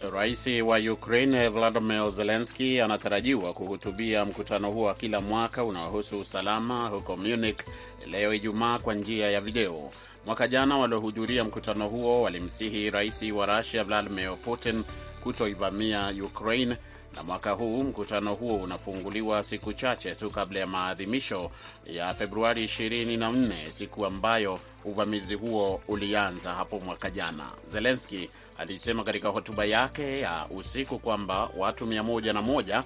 Rais 0.00 0.46
wa 0.62 0.78
Ukraine 0.78 1.48
Volodymyr 1.48 2.10
Zelensky 2.10 2.80
anatarajiwa 2.80 3.52
kuhutubia 3.52 4.24
mkutano 4.24 4.70
huo 4.70 4.84
wa 4.86 4.94
kila 4.94 5.20
mwaka 5.20 5.64
unaohusu 5.64 6.18
usalama 6.20 6.88
huko 6.88 7.16
Munich 7.16 7.58
leo 8.06 8.34
Ijumaa 8.34 8.78
kwa 8.78 8.94
njia 8.94 9.30
ya 9.30 9.40
video. 9.40 9.90
Mwaka 10.26 10.48
jana 10.48 10.78
waliohudhuria 10.78 11.44
mkutano 11.44 11.88
huo 11.88 12.22
walimsihi 12.22 12.90
rais 12.90 13.22
wa 13.22 13.46
Russia 13.58 13.84
Vladimir 13.84 14.36
Putin 14.36 14.84
kutoivamia 15.22 16.14
Ukraine, 16.24 16.76
na 17.14 17.22
mwaka 17.22 17.50
huu 17.50 17.82
mkutano 17.82 18.34
huo 18.34 18.56
unafunguliwa 18.56 19.42
siku 19.42 19.72
chache 19.72 20.14
tu 20.14 20.30
kabla 20.30 20.60
ya 20.60 20.66
maadhimisho 20.66 21.50
ya 21.86 22.14
Februari 22.14 22.64
24, 22.64 23.70
siku 23.70 24.06
ambayo 24.06 24.58
uvamizi 24.84 25.34
huo 25.34 25.80
ulianza 25.88 26.52
hapo 26.54 26.80
mwaka 26.80 27.10
jana. 27.10 27.44
Zelensky 27.64 28.30
alisema 28.58 29.04
katika 29.04 29.28
hotuba 29.28 29.64
yake 29.64 30.20
ya 30.20 30.46
usiku 30.50 30.98
kwamba 30.98 31.50
watu 31.56 31.86
101 31.86 32.82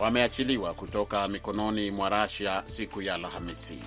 wameachiliwa 0.00 0.74
kutoka 0.74 1.28
mikononi 1.28 1.90
mwa 1.90 2.08
Rasia 2.08 2.62
siku 2.66 3.02
ya 3.02 3.14
Alhamisi. 3.14 3.78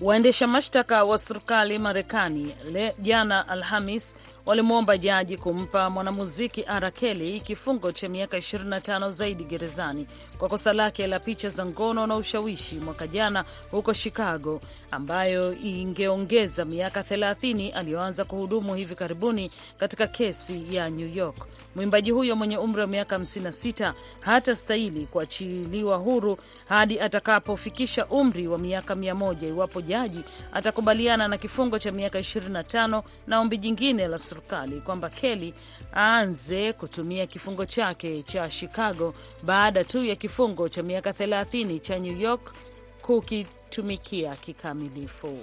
Waendesha 0.00 0.46
mashtaka 0.46 1.04
wa 1.04 1.18
serikali 1.18 1.78
Marekani 1.78 2.54
jana 2.98 3.48
Alhamis 3.48 4.16
walimwomba 4.46 4.98
jaji 4.98 5.36
kumpa 5.36 5.90
mwanamuziki. 5.90 6.64
Kelly 6.94 7.40
kifungo 7.40 7.92
cha 7.92 8.08
miaka 8.08 8.36
25 8.36 9.10
zaidi 9.10 9.44
gerezani 9.44 10.06
kwa 10.38 10.48
kosa 10.48 10.72
lake 10.72 11.06
la 11.06 11.20
picha 11.20 11.48
za 11.48 11.66
ngono 11.66 12.06
na 12.06 12.16
ushawishi 12.16 12.74
mwaka 12.76 13.06
jana 13.06 13.44
huko 13.70 13.94
Chicago, 13.94 14.60
ambayo 14.90 15.54
ingeongeza 15.54 16.64
miaka 16.64 17.00
30 17.00 17.72
aliyoanza 17.74 18.24
kuhudumu 18.24 18.74
hivi 18.74 18.94
karibuni 18.94 19.50
katika 19.78 20.06
kesi 20.06 20.64
ya 20.74 20.90
New 20.90 21.14
York. 21.14 21.36
Mwimbaji 21.76 22.10
huyo 22.10 22.36
mwenye 22.36 22.58
umri 22.58 22.80
wa 22.80 22.86
miaka 22.86 23.16
56 23.18 23.92
hata 24.20 24.56
stahili 24.56 25.06
kuachiliwa 25.06 25.96
huru 25.96 26.38
hadi 26.68 27.00
atakapofikisha 27.00 28.06
umri 28.06 28.48
wa 28.48 28.58
miaka 28.58 28.94
100 28.94 29.48
iwapo 29.48 29.80
jaji 29.80 30.20
atakubaliana 30.52 31.28
na 31.28 31.38
kifungo 31.38 31.78
cha 31.78 31.92
miaka 31.92 32.18
25 32.18 33.02
na 33.26 33.40
ombi 33.40 33.58
jingine 33.58 34.08
la 34.08 34.18
serikali 34.34 34.80
kwamba 34.80 35.10
Kelly 35.10 35.54
aanze 35.94 36.72
kutumia 36.72 37.26
kifungo 37.26 37.66
chake 37.66 38.22
cha 38.22 38.48
Chicago 38.50 39.14
baada 39.42 39.84
tu 39.84 40.04
ya 40.04 40.16
kifungo 40.16 40.68
cha 40.68 40.82
miaka 40.82 41.10
30 41.10 41.78
cha 41.80 41.98
New 41.98 42.18
York 42.20 42.52
kukitumikia 43.02 44.36
kikamilifu. 44.36 45.38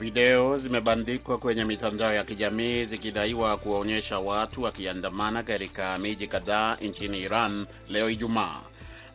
Video 0.00 0.58
zimebandikwa 0.58 1.38
kwenye 1.38 1.64
mitandao 1.64 2.14
ya 2.14 2.24
kijamii 2.24 2.84
zikidaiwa 2.84 3.56
kuwaonyesha 3.56 4.18
watu 4.18 4.62
wakiandamana 4.62 5.42
katika 5.42 5.98
miji 5.98 6.26
kadhaa 6.26 6.76
nchini 6.82 7.18
Iran 7.20 7.66
leo 7.88 8.10
Ijumaa. 8.10 8.60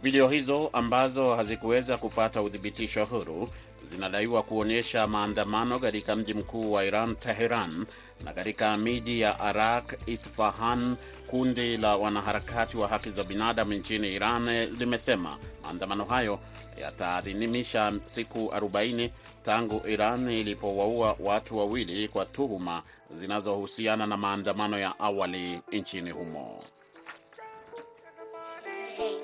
Video 0.04 0.28
hizo 0.30 0.70
ambazo 0.74 1.36
hazikuweza 1.36 1.98
kupata 1.98 2.42
uthibitisho 2.42 3.06
huru 3.06 3.50
zinadaiwa 3.94 4.44
kuonyesha 4.44 5.08
maandamano 5.08 5.80
katika 5.80 6.16
mji 6.16 6.34
mkuu 6.34 6.72
wa 6.72 6.86
Iran, 6.86 7.16
Teheran, 7.16 7.86
na 8.26 8.34
katika 8.34 8.78
miji 8.78 9.22
ya 9.22 9.40
Arak, 9.40 9.98
Isfahan. 10.06 10.96
Kundi 11.28 11.78
la 11.78 11.96
wanaharakati 11.98 12.78
wa 12.78 12.88
haki 12.88 13.10
za 13.10 13.24
binadamu 13.24 13.74
nchini 13.74 14.14
Iran 14.14 14.46
limesema 14.80 15.38
maandamano 15.64 16.06
hayo 16.06 16.40
yataadhimisha 16.82 17.94
siku 18.06 18.40
40 18.40 19.10
tangu 19.44 19.82
Iran 19.88 20.30
ilipowaua 20.32 21.16
watu 21.20 21.58
wawili 21.58 22.08
kwa 22.08 22.26
tuhuma 22.26 22.84
zinazohusiana 23.16 24.08
na 24.08 24.18
maandamano 24.18 24.80
ya 24.80 25.00
awali 25.00 25.60
nchini 25.72 26.12
humo. 26.12 26.60
Ni 28.98 29.20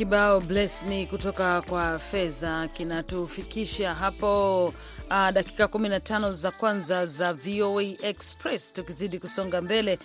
kibao 0.00 0.40
bless 0.40 0.82
me 0.82 1.06
kutoka 1.06 1.62
kwa 1.62 1.98
Feza 1.98 2.68
kinatufikisha 2.68 3.94
hapo 3.94 4.64
uh, 4.66 5.30
dakika 5.32 5.64
15 5.64 6.32
za 6.32 6.50
kwanza 6.50 7.06
za 7.06 7.32
VOA 7.32 7.82
Express, 7.82 8.72
tukizidi 8.72 9.18
kusonga 9.18 9.60
mbele 9.60 9.98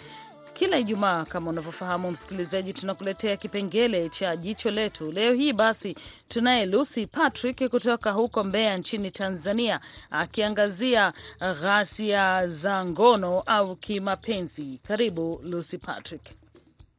kila 0.53 0.77
Ijumaa 0.77 1.25
kama 1.25 1.49
unavyofahamu 1.49 2.11
msikilizaji, 2.11 2.73
tunakuletea 2.73 3.37
kipengele 3.37 4.09
cha 4.09 4.35
jicho 4.35 4.71
letu. 4.71 5.11
Leo 5.11 5.33
hii 5.33 5.53
basi 5.53 5.95
tunaye 6.27 6.65
Lucy 6.65 7.05
Patrick 7.05 7.69
kutoka 7.69 8.11
huko 8.11 8.43
Mbeya 8.43 8.77
nchini 8.77 9.11
Tanzania, 9.11 9.79
akiangazia 10.11 11.13
ghasia 11.61 12.47
za 12.47 12.85
ngono 12.85 13.39
au 13.45 13.75
kimapenzi. 13.75 14.79
Karibu 14.87 15.41
Lucy 15.43 15.77
Patrick. 15.77 16.44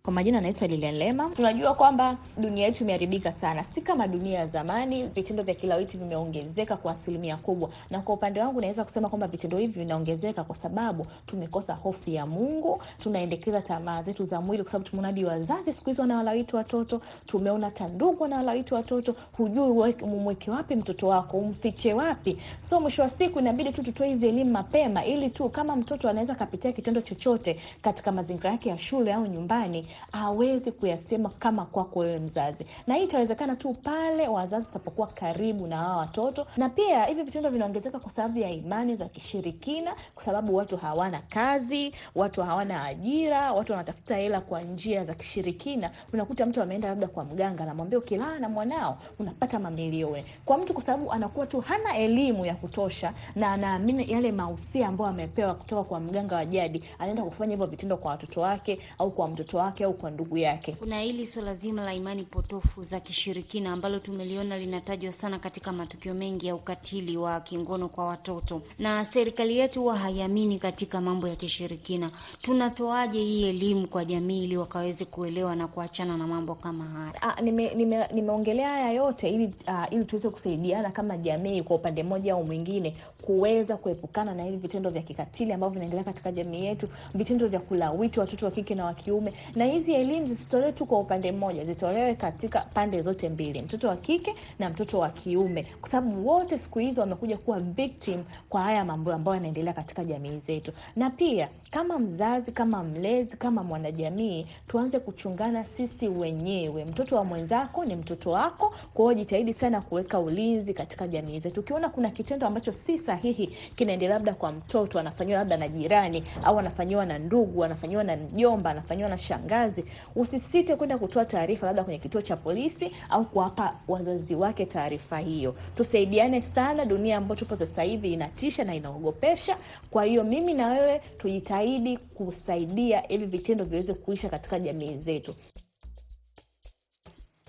Kwa 0.07 0.13
majina 0.13 0.39
anaitwa 0.39 0.69
Lilian 0.69 0.95
Lema. 0.95 1.31
Tunajua 1.31 1.75
kwamba 1.75 2.17
dunia 2.37 2.65
yetu 2.67 2.85
imeharibika 2.85 3.33
sana, 3.33 3.65
si 3.65 3.81
kama 3.81 4.09
dunia 4.09 4.39
ya 4.39 4.47
zamani. 4.47 5.07
Vitendo 5.07 5.43
vya 5.43 5.55
kilawiti 5.55 5.97
vimeongezeka 5.99 6.77
kwa 6.77 6.93
asilimia 6.93 7.37
kubwa, 7.37 7.71
na 7.91 8.01
kwa 8.01 8.15
upande 8.15 8.41
wangu 8.41 8.61
naweza 8.61 8.85
kusema 8.85 9.09
kwamba 9.09 9.27
vitendo 9.27 9.59
hivi 9.59 9.79
vinaongezeka 9.81 10.45
kwa 10.45 10.57
sababu 10.57 11.07
tumekosa 11.27 11.75
hofu 11.75 12.11
ya 12.11 12.27
Mungu, 12.27 12.83
tunaendekeza 13.03 13.63
tamaa 13.63 14.03
zetu 14.03 14.25
za 14.25 14.41
mwili, 14.41 14.63
kwa 14.63 14.73
sababu 14.73 14.91
tumeona 14.91 15.29
wazazi 15.29 15.73
siku 15.73 15.91
hizi 15.91 16.01
wanawalawiti 16.01 16.57
watoto, 16.57 17.01
tumeona 17.27 17.71
tandugu 17.71 18.23
wanawalawiti 18.23 18.75
watoto. 18.75 19.15
Hujui 19.37 19.93
umweke 20.03 20.51
wapi 20.51 20.77
mtoto 20.77 21.09
wako, 21.09 21.37
umfiche 21.39 21.95
wapi? 21.95 22.39
So 22.71 22.81
mwisho 22.81 23.03
wa 23.03 23.11
siku 23.11 23.39
inabidi 23.39 23.73
tu 23.73 23.83
tutoe 23.83 24.09
hizi 24.09 24.29
elimu 24.29 24.51
mapema, 24.51 25.05
ili 25.05 25.31
tu 25.31 25.49
kama 25.49 25.77
mtoto 25.77 26.09
anaweza 26.09 26.33
akapitia 26.33 26.73
kitendo 26.73 27.01
chochote 27.01 27.61
katika 27.83 28.13
mazingira 28.13 28.51
yake 28.51 28.69
ya 28.69 28.79
shule 28.79 29.13
au 29.15 29.27
nyumbani 29.27 29.87
awezi 30.13 30.73
kuyasema 30.73 31.29
kama 31.29 31.65
kwako 31.67 31.99
wewe 31.99 32.19
mzazi, 32.19 32.67
na 32.87 32.95
hii 32.95 33.05
itawezekana 33.05 33.57
tu 33.57 33.75
pale 33.83 34.29
wazazi 34.29 34.69
utapokuwa 34.71 35.07
karibu 35.07 35.67
na 35.67 35.77
hawa 35.77 35.97
watoto. 35.97 36.47
Na 36.57 36.69
pia 36.69 37.05
hivi 37.05 37.23
vitendo 37.23 37.51
vinaongezeka 37.51 37.99
kwa 37.99 38.13
sababu 38.13 38.39
ya 38.39 38.51
imani 38.51 38.97
za 38.97 39.05
kishirikina, 39.05 39.95
kwa 40.15 40.25
sababu 40.25 40.57
watu 40.57 40.77
hawana 40.77 41.23
kazi, 41.29 41.95
watu 42.15 42.43
hawana 42.43 42.85
ajira, 42.85 43.53
watu 43.53 43.73
wanatafuta 43.73 44.17
hela 44.17 44.41
kwa 44.41 44.63
njia 44.63 45.05
za 45.05 45.15
kishirikina. 45.15 45.91
Unakuta 46.13 46.47
mtu 46.47 46.63
ameenda 46.63 46.89
labda 46.89 47.07
kwa 47.09 47.25
mganga, 47.25 47.63
anamwambia 47.63 47.99
ukilala 47.99 48.39
na 48.39 48.49
mwanao 48.49 48.99
unapata 49.19 49.59
mamilioni. 49.59 50.25
Kwa 50.45 50.59
mtu 50.59 50.75
kwa 50.75 50.83
sababu 50.83 51.13
anakuwa 51.13 51.47
tu 51.47 51.61
hana 51.61 51.97
elimu 51.97 52.47
ya 52.47 52.55
kutosha 52.55 53.13
na 53.37 53.53
anaamini 53.53 54.13
yale 54.13 54.33
mausia 54.33 54.89
ambayo 54.89 55.11
amepewa 55.11 55.55
kutoka 55.55 55.85
kwa 55.85 56.01
mganga 56.01 56.37
wa 56.37 56.45
jadi, 56.45 56.85
anaenda 56.99 57.23
kufanya 57.23 57.51
hivyo 57.53 57.67
vitendo 57.67 57.97
kwa 57.97 58.11
watoto 58.11 58.41
wake 58.41 58.79
au 58.99 59.11
kwa 59.11 59.29
mtoto 59.29 59.59
wake 59.59 59.86
au 59.87 59.95
kwa 59.95 60.11
ndugu 60.11 60.39
yake. 60.39 60.73
Kuna 60.73 61.01
hili 61.01 61.27
swala 61.27 61.55
zima 61.55 61.85
la 61.85 61.95
imani 61.95 62.23
potofu 62.25 62.83
za 62.83 63.01
kishirikina 63.01 63.73
ambalo 63.73 63.99
tumeliona 63.99 64.59
linatajwa 64.59 65.13
sana 65.13 65.39
katika 65.39 65.73
matukio 65.73 66.15
mengi 66.15 66.47
ya 66.47 66.55
ukatili 66.55 67.17
wa 67.17 67.41
kingono 67.41 67.89
kwa 67.89 68.05
watoto, 68.07 68.63
na 68.79 69.05
serikali 69.05 69.59
yetu 69.59 69.81
huwa 69.81 69.97
haiamini 69.99 70.59
katika 70.59 71.01
mambo 71.01 71.29
ya 71.29 71.37
kishirikina. 71.37 72.11
Tunatoaje 72.43 73.19
hii 73.19 73.45
elimu 73.49 73.89
kwa 73.89 74.05
jamii 74.05 74.45
ili 74.45 74.57
wakaweze 74.57 75.05
kuelewa 75.05 75.57
na 75.57 75.69
kuachana 75.69 76.17
na 76.17 76.27
mambo 76.27 76.55
kama 76.55 76.85
haya? 76.85 77.41
Nimeongelea 77.43 78.09
nime, 78.13 78.45
nime, 78.45 78.63
haya 78.63 78.93
yote 78.93 79.29
ili 79.31 79.45
uh, 79.69 79.93
ili 79.93 80.05
tuweze 80.05 80.29
kusaidiana 80.31 80.91
kama 80.91 81.17
jamii 81.17 81.63
kwa 81.63 81.77
upande 81.77 82.03
mmoja 82.03 82.33
au 82.33 82.45
mwingine 82.45 82.97
kuweza 83.27 83.77
kuepukana 83.77 84.35
na 84.35 84.45
hivi 84.45 84.57
vitendo 84.57 84.91
vya 84.91 85.03
kikatili 85.03 85.53
ambavyo 85.53 85.73
vinaendelea 85.75 86.05
katika 86.05 86.33
jamii 86.33 86.65
yetu, 86.65 86.89
vitendo 87.15 87.49
vya 87.49 87.61
kulawiti 87.61 88.21
watoto 88.21 88.47
wa 88.47 88.53
kike 88.53 88.75
na 88.75 88.85
wa 88.85 88.95
kiume. 88.95 89.33
Na 89.55 89.65
hizi 89.65 89.95
elimu 89.95 90.27
zisitolewe 90.27 90.73
tu 90.73 90.87
kwa 90.87 90.99
upande 90.99 91.33
mmoja, 91.33 91.65
zitolewe 91.65 92.15
katika 92.15 92.61
pande 92.61 93.03
zote 93.03 93.29
mbili, 93.29 93.63
mtoto 93.63 93.89
wa 93.89 93.97
kike 93.97 94.35
na 94.59 94.71
mtoto 94.71 94.99
wa 94.99 95.11
kiume, 95.11 95.67
kwa 95.81 95.91
sababu 95.91 96.29
wote 96.29 96.59
siku 96.59 96.79
hizi 96.79 97.01
wamekuja 97.01 97.37
kuwa 97.39 97.61
victim 97.61 98.25
kwa 98.49 98.63
haya 98.63 98.85
mambo 98.85 99.13
ambayo 99.13 99.35
yanaendelea 99.35 99.73
katika 99.73 100.05
jamii 100.05 100.39
zetu. 100.47 100.73
Na 100.97 101.11
pia 101.11 101.49
kama 101.77 101.99
mzazi, 101.99 102.53
kama 102.53 102.83
mlezi, 102.83 103.37
kama 103.37 103.63
mwanajamii, 103.63 104.47
tuanze 104.69 104.99
kuchungana 104.99 105.65
sisi 105.65 106.09
wenyewe. 106.09 106.85
Mtoto 106.85 107.17
wa 107.17 107.25
mwenzako 107.25 107.85
ni 107.85 107.97
mtoto 107.97 108.31
wako, 108.31 108.75
kwa 108.95 109.15
jitahidi 109.15 109.53
sana 109.53 109.81
kuweka 109.81 110.19
ulinzi 110.19 110.75
katika 110.75 111.09
jamii 111.09 111.41
zetu. 111.41 111.61
Ukiona 111.61 111.89
kuna 111.89 112.11
kitendo 112.11 112.47
ambacho 112.47 112.73
si 112.73 112.99
sahihi 112.99 113.47
kinaendelea, 113.75 114.15
labda 114.17 114.35
kwa 114.35 114.53
mtoto 114.53 114.99
anafanyiwa 115.01 115.39
labda 115.39 115.57
na 115.57 115.69
jirani, 115.69 116.25
au 116.45 116.59
anafanyiwa 116.59 117.07
na 117.07 117.19
ndugu, 117.19 117.65
anafanyiwa 117.65 118.05
na 118.05 118.17
mjomba, 118.17 118.71
anafanyiwa 118.71 119.09
na 119.09 119.19
shangazi, 119.19 119.85
usisite 120.15 120.77
kwenda 120.77 120.99
kutoa 120.99 121.25
taarifa 121.25 121.67
labda 121.67 121.85
kwenye 121.85 121.99
kituo 121.99 122.23
cha 122.23 122.37
polisi 122.37 122.93
au 123.11 123.25
kuwapa 123.25 123.75
wazazi 123.89 124.35
wake 124.35 124.67
taarifa 124.67 125.19
hiyo. 125.19 125.55
Tusaidiane 125.77 126.41
sana, 126.41 126.85
dunia 126.85 127.17
ambayo 127.17 127.37
tupo 127.39 127.57
sasa 127.57 127.83
hivi 127.83 128.13
inatisha 128.13 128.65
na 128.65 128.75
inaogopesha. 128.75 129.57
Kwa 129.91 130.05
hiyo 130.05 130.25
mimi 130.25 130.55
na 130.55 130.69
wewe 130.69 131.01
tujitahidi 131.19 131.66
kusaidia 132.15 133.01
hivi 133.01 133.27
vitendo 133.27 133.65
viweze 133.65 133.95
kuisha 133.95 134.29
katika 134.29 134.59
jamii 134.59 134.97
zetu. 134.99 135.35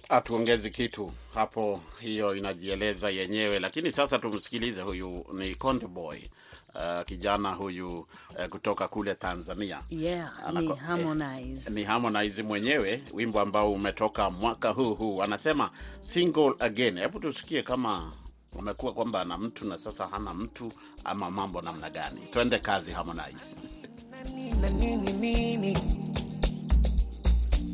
Hatuongezi 0.10 0.70
kitu 0.72 1.12
hapo, 1.34 1.82
hiyo 2.00 2.36
inajieleza 2.36 3.10
yenyewe. 3.10 3.60
Lakini 3.60 3.92
sasa 3.92 4.20
tumsikilize, 4.20 4.82
huyu 4.82 5.26
ni 5.34 5.56
Konde 5.56 5.88
Boy. 5.88 6.20
Uh, 6.76 7.06
kijana 7.06 7.52
huyu 7.54 8.00
uh, 8.00 8.46
kutoka 8.50 8.88
kule 8.88 9.16
Tanzania 9.16 9.82
Yeah, 9.90 10.40
Anako- 10.48 10.60
ni 10.62 10.76
Harmonize. 10.76 11.70
eh, 11.70 11.76
ni 11.76 11.84
Harmonize 11.84 12.44
mwenyewe, 12.44 13.04
wimbo 13.14 13.40
ambao 13.40 13.74
umetoka 13.74 14.30
mwaka 14.30 14.70
huu 14.70 14.94
huu, 14.96 15.24
anasema 15.24 15.72
single 16.02 16.54
again. 16.60 17.00
Hebu 17.00 17.20
tusikie 17.20 17.64
kama 17.64 18.14
amekuwa 18.60 18.94
kwamba 18.94 19.22
ana 19.22 19.38
mtu 19.38 19.68
na 19.68 19.78
sasa 19.78 20.08
hana 20.08 20.34
mtu 20.34 20.72
ama 21.04 21.32
mambo 21.32 21.62
namna 21.62 21.90
gani. 21.90 22.22
Twende 22.22 22.60
kazi, 22.60 22.92
Harmonize. 22.92 23.56
Na 24.62 24.70
nini 24.70 25.14
nini. 25.14 25.74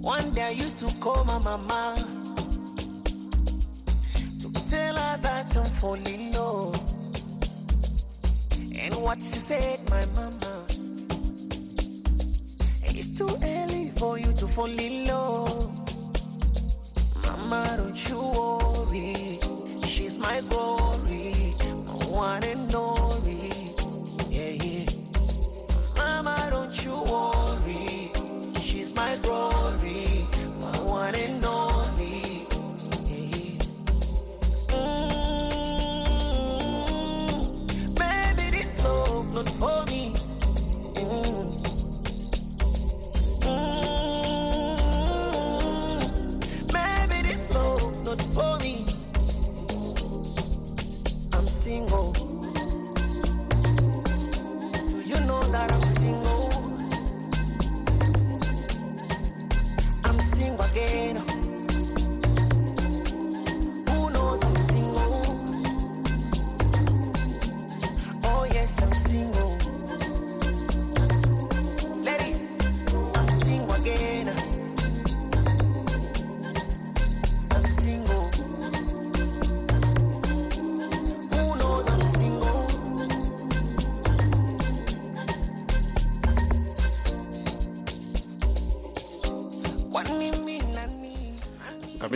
One 0.01 0.31
day 0.31 0.43
I 0.43 0.49
used 0.51 0.79
to 0.79 0.87
call 0.99 1.23
my 1.23 1.37
mama 1.39 1.95
to 4.41 4.53
tell 4.69 4.95
her 4.95 5.17
that 5.17 5.55
I'm 5.57 5.65
falling 5.79 6.33
low. 6.33 6.73
And 8.75 8.95
what 8.95 9.17
she 9.19 9.39
said, 9.39 9.79
my 9.89 10.05
mama, 10.15 10.65
it's 12.83 13.17
too 13.17 13.29
early 13.41 13.91
for 13.97 14.19
you 14.19 14.33
to 14.33 14.47
fall 14.47 14.65
in 14.65 15.07
love. 15.07 15.69
Mama, 17.25 17.75
don't 17.77 18.09
you 18.09 18.19
worry, 18.19 19.39
she's 19.87 20.17
my 20.17 20.41
glory, 20.49 21.55
my 21.85 22.05
one 22.07 22.43
and 22.43 22.75
only. 22.75 23.12
you 26.85 26.91
want. 26.91 27.32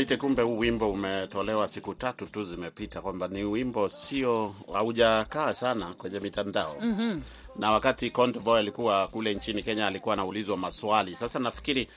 Mkamiti, 0.07 0.21
kumbe 0.25 0.41
huu 0.41 0.57
wimbo 0.57 0.91
umetolewa 0.91 1.67
siku 1.67 1.93
tatu 1.93 2.25
tu 2.25 2.43
zimepita, 2.43 3.01
kwamba 3.01 3.27
ni 3.27 3.43
wimbo 3.43 3.89
sio 3.89 4.55
haujakaa 4.73 5.53
sana 5.53 5.85
kwenye 5.85 6.19
mitandao 6.19 6.75
mm-hmm. 6.81 7.21
Na 7.55 7.71
wakati 7.71 8.09
Konde 8.11 8.39
Boy 8.39 8.59
alikuwa 8.59 9.07
kule 9.07 9.33
nchini 9.33 9.63
Kenya 9.63 9.87
alikuwa 9.87 10.13
anaulizwa 10.13 10.57
maswali. 10.57 11.15
Sasa 11.15 11.39
nafikiri 11.39 11.87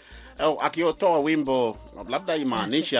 akiotoa 0.61 1.19
wimbo 1.19 1.77
labda 2.09 2.37
imaanishi 2.37 2.97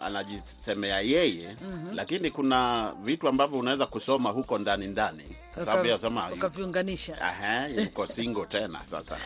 anajisemea 0.00 1.00
yeye 1.00 1.56
mm-hmm. 1.62 1.96
Lakini 1.96 2.30
kuna 2.30 2.92
vitu 3.02 3.28
ambavyo 3.28 3.58
unaweza 3.58 3.86
kusoma 3.86 4.30
huko 4.30 4.58
ndani 4.58 4.86
ndani, 4.86 5.24
sababu 5.64 5.88
yasema 5.88 6.30
ukaviunganisha. 6.32 7.20
Aha, 7.20 7.68
yuko 7.68 8.06
single 8.06 8.46
tena 8.46 8.80
sasa 8.86 9.18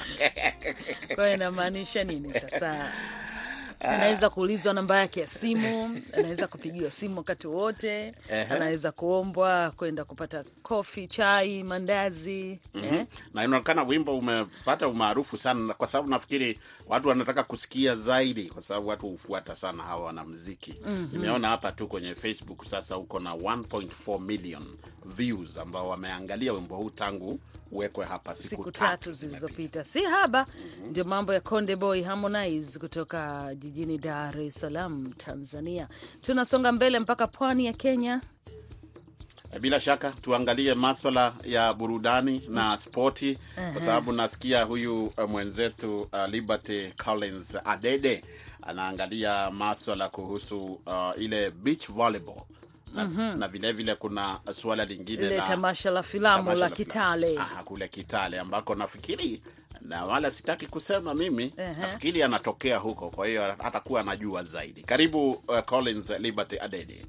Kwa 1.15 1.31
inamaanisha 1.31 2.05
nini 2.05 2.35
sasa? 2.35 2.93
Anaweza 3.81 4.31
kuulizwa 4.31 4.73
namba 4.75 4.97
yake 4.97 5.21
ya 5.21 5.27
simu, 5.27 6.01
anaweza 6.13 6.47
kupigiwa 6.47 6.91
simu 6.91 7.17
wakati 7.17 7.47
wote, 7.47 8.15
anaweza 8.51 8.93
kuombwa 8.93 9.71
kwenda 9.77 10.05
kupata 10.05 10.45
kofi, 10.63 11.09
chai, 11.09 11.63
mandazi 11.63 12.59
eh? 12.75 13.07
na 13.35 13.45
inaonekana 13.45 13.83
wimbo 13.83 14.19
umepata 14.19 14.89
umaarufu 14.89 15.37
sana, 15.37 15.75
kwa 15.75 15.87
sababu 15.87 16.11
nafikiri 16.11 16.59
watu 16.87 17.09
wanataka 17.09 17.43
kusikia 17.45 17.97
zaidi, 17.97 18.45
kwa 18.45 18.63
sababu 18.63 18.89
watu 18.89 19.09
hufuata 19.09 19.55
sana 19.57 19.83
hawa 19.83 20.05
wanamuziki. 20.05 20.75
Nimeona 21.13 21.49
hapa 21.49 21.73
tu 21.73 21.87
kwenye 21.89 22.15
Facebook 22.15 22.65
sasa 22.65 22.97
uko 22.99 23.21
na 23.21 23.31
1.4 23.33 24.21
million 24.21 24.63
views 25.05 25.59
ambao 25.59 25.89
wameangalia 25.89 26.53
wimbo 26.53 26.77
huu 26.77 26.91
tangu 26.91 27.41
uwekwe 27.73 28.05
hapa 28.07 28.35
siku, 28.35 28.49
siku 28.49 28.71
tatu 28.71 29.13
zilizopita, 29.13 29.85
si 29.85 30.03
haba. 30.03 30.47
Ndio 30.91 31.05
mambo 31.05 31.35
ya 31.35 31.41
Konde 31.41 31.77
Boy 31.77 32.03
Harmonize 32.03 32.79
kutoka 32.79 33.55
jijini 33.55 33.99
Dar 33.99 34.41
es 34.41 34.55
Salaam, 34.55 35.13
Tanzania. 35.13 35.89
Tunasonga 36.21 36.73
mbele 36.73 36.99
mpaka 36.99 37.27
pwani 37.27 37.67
ya 37.67 37.73
Kenya. 37.73 38.21
Bila 39.61 39.81
shaka 39.81 40.11
tuangalie 40.11 40.75
maswala 40.75 41.35
ya 41.45 41.75
burudani 41.75 42.43
na 42.49 42.77
spoti 42.77 43.39
kwa 43.73 43.81
sababu 43.83 44.13
nasikia 44.13 44.65
huyu 44.65 45.05
uh, 45.07 45.31
mwenzetu 45.31 46.01
uh, 46.01 46.27
Liberty 46.31 46.89
Collins 47.05 47.57
Adede 47.65 48.25
anaangalia 48.63 49.51
maswala 49.51 50.09
kuhusu 50.09 50.65
uh, 50.65 51.13
ile 51.19 51.51
beach 51.51 51.89
volleyball 51.91 52.43
na, 53.05 53.35
na 53.37 53.49
vile 53.49 53.73
vile 53.73 53.95
kuna 53.95 54.39
suala 54.53 54.85
lingine 54.85 55.29
la 55.31 55.43
tamasha 55.43 55.91
la 55.91 56.03
filamu 56.03 56.55
la 56.55 56.71
Kitale. 56.71 57.39
Aha, 57.39 57.63
kule 57.63 57.89
Kitale 57.89 58.39
ambako 58.39 58.75
nafikiri 58.75 59.43
na 59.81 60.05
wala 60.05 60.31
sitaki 60.31 60.67
kusema 60.67 61.15
mimi 61.15 61.53
Ehe. 61.57 61.75
nafikiri 61.81 62.23
anatokea 62.23 62.79
huko, 62.79 63.11
kwa 63.11 63.27
hiyo 63.27 63.45
atakuwa 63.45 64.01
anajua 64.01 64.45
zaidi. 64.45 64.83
Karibu 64.83 65.31
uh, 65.31 65.61
Collins 65.61 66.11
Liberty 66.11 66.59
Adede. 66.61 67.07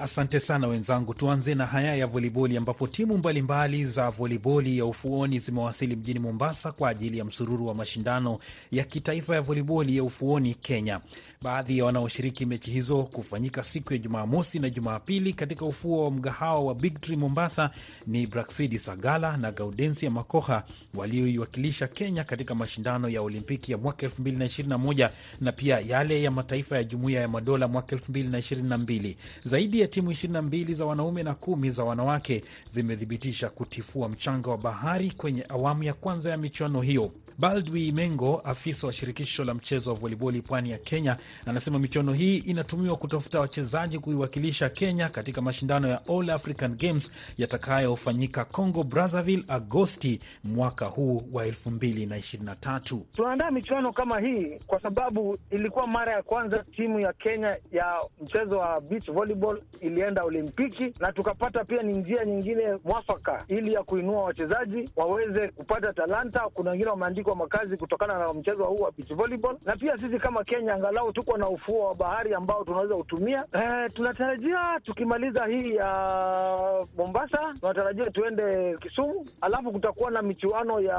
Asante 0.00 0.40
sana 0.40 0.66
wenzangu, 0.68 1.14
tuanze 1.14 1.54
na 1.54 1.66
haya 1.66 1.94
ya 1.96 2.06
voliboli 2.06 2.56
ambapo 2.56 2.86
timu 2.86 3.18
mbalimbali 3.18 3.84
za 3.84 4.10
voliboli 4.10 4.78
ya 4.78 4.84
ufuoni 4.86 5.38
zimewasili 5.38 5.96
mjini 5.96 6.18
Mombasa 6.20 6.72
kwa 6.72 6.88
ajili 6.88 7.18
ya 7.18 7.24
msururu 7.24 7.66
wa 7.66 7.74
mashindano 7.74 8.38
ya 8.72 8.84
kitaifa 8.84 9.34
ya 9.34 9.40
voliboli 9.42 9.96
ya 9.96 10.04
ufuoni 10.04 10.54
Kenya. 10.54 11.00
Baadhi 11.42 11.78
ya 11.78 11.84
wanaoshiriki 11.84 12.46
mechi 12.46 12.70
hizo 12.70 13.02
kufanyika 13.02 13.62
siku 13.62 13.92
ya 13.92 13.98
Jumamosi 13.98 14.58
na 14.58 14.70
Jumapili 14.70 15.32
katika 15.32 15.64
ufuo 15.64 16.04
wa 16.04 16.10
mgahawa 16.10 16.60
wa 16.60 16.74
Big 16.74 17.00
Tree 17.00 17.16
Mombasa 17.16 17.70
ni 18.06 18.26
Braksidi 18.26 18.78
Sagala 18.78 19.36
na 19.36 19.52
Gaudensia 19.52 20.10
Makoha 20.10 20.64
walioiwakilisha 20.94 21.86
Kenya 21.88 22.24
katika 22.24 22.54
mashindano 22.54 23.08
ya 23.08 23.22
Olimpiki 23.22 23.72
ya 23.72 23.78
mwaka 23.78 24.06
2021 24.06 25.10
na 25.40 25.52
pia 25.52 25.80
yale 25.80 26.22
ya 26.22 26.30
mataifa 26.30 26.76
ya 26.76 26.84
Jumuiya 26.84 27.20
ya 27.20 27.28
Madola 27.28 27.68
mwaka 27.68 27.96
2022. 27.96 29.16
Zaidi 29.44 29.83
ya 29.84 29.88
timu 29.88 30.10
22 30.10 30.74
za 30.74 30.84
wanaume 30.84 31.22
na 31.22 31.34
kumi 31.34 31.70
za 31.70 31.84
wanawake 31.84 32.44
zimethibitisha 32.70 33.48
kutifua 33.48 34.08
mchanga 34.08 34.50
wa 34.50 34.58
bahari 34.58 35.10
kwenye 35.10 35.44
awamu 35.48 35.82
ya 35.82 35.94
kwanza 35.94 36.30
ya 36.30 36.36
michuano 36.36 36.80
hiyo. 36.80 37.10
Baldwi 37.38 37.92
Mengo, 37.92 38.40
afisa 38.44 38.86
wa 38.86 38.92
shirikisho 38.92 39.44
la 39.44 39.54
mchezo 39.54 39.90
wa 39.90 39.96
voliboli 39.96 40.42
pwani 40.42 40.70
ya 40.70 40.78
Kenya, 40.78 41.16
anasema 41.46 41.78
michuano 41.78 42.12
hii 42.12 42.36
inatumiwa 42.36 42.96
kutafuta 42.96 43.40
wachezaji 43.40 43.98
kuiwakilisha 43.98 44.68
Kenya 44.68 45.08
katika 45.08 45.40
mashindano 45.42 45.88
ya 45.88 46.00
All 46.08 46.30
African 46.30 46.76
Games 46.76 47.12
yatakayofanyika 47.38 48.44
Congo 48.44 48.82
Brazzaville 48.84 49.44
Agosti 49.48 50.20
mwaka 50.44 50.86
huu 50.86 51.22
wa 51.32 51.46
2023. 51.46 52.98
Tunaandaa 53.16 53.50
michuano 53.50 53.92
kama 53.92 54.20
hii 54.20 54.58
kwa 54.66 54.80
sababu 54.80 55.38
ilikuwa 55.50 55.86
mara 55.86 56.12
ya 56.12 56.22
kwanza 56.22 56.64
timu 56.76 57.00
ya 57.00 57.12
Kenya 57.12 57.56
ya 57.72 57.94
mchezo 58.22 58.58
wa 58.58 58.80
beach 58.80 59.10
volleyball 59.10 59.62
ilienda 59.80 60.22
Olimpiki, 60.22 60.94
na 61.00 61.12
tukapata 61.12 61.64
pia 61.64 61.82
ni 61.82 61.98
njia 61.98 62.24
nyingine 62.24 62.62
mwafaka 62.84 63.44
ili 63.48 63.72
ya 63.72 63.82
kuinua 63.82 64.22
wachezaji 64.24 64.88
waweze 64.96 65.48
kupata 65.48 65.92
talanta. 65.92 66.40
Kuna 66.54 66.70
wengine 66.70 66.90
wameandikwa 67.30 67.36
makazi 67.36 67.76
kutokana 67.76 68.18
na 68.18 68.32
mchezo 68.32 68.64
huu 68.64 68.76
wa 68.82 68.92
beach 68.92 69.12
volleyball, 69.14 69.56
na 69.64 69.76
pia 69.76 69.98
sisi 69.98 70.18
kama 70.18 70.44
Kenya 70.44 70.74
angalau 70.74 71.12
tuko 71.12 71.36
na 71.36 71.48
ufuo 71.48 71.84
wa 71.88 71.94
bahari 71.94 72.34
ambao 72.34 72.64
tunaweza 72.64 72.96
utumia. 72.96 73.44
Eh, 73.52 73.90
tunatarajia 73.94 74.80
tukimaliza 74.84 75.46
hii 75.46 75.74
ya 75.74 76.86
Mombasa, 76.96 77.54
tunatarajia 77.60 78.10
tuende 78.10 78.76
Kisumu, 78.78 79.26
alafu 79.40 79.72
kutakuwa 79.72 80.10
na 80.10 80.22
michuano 80.22 80.80
ya 80.80 80.98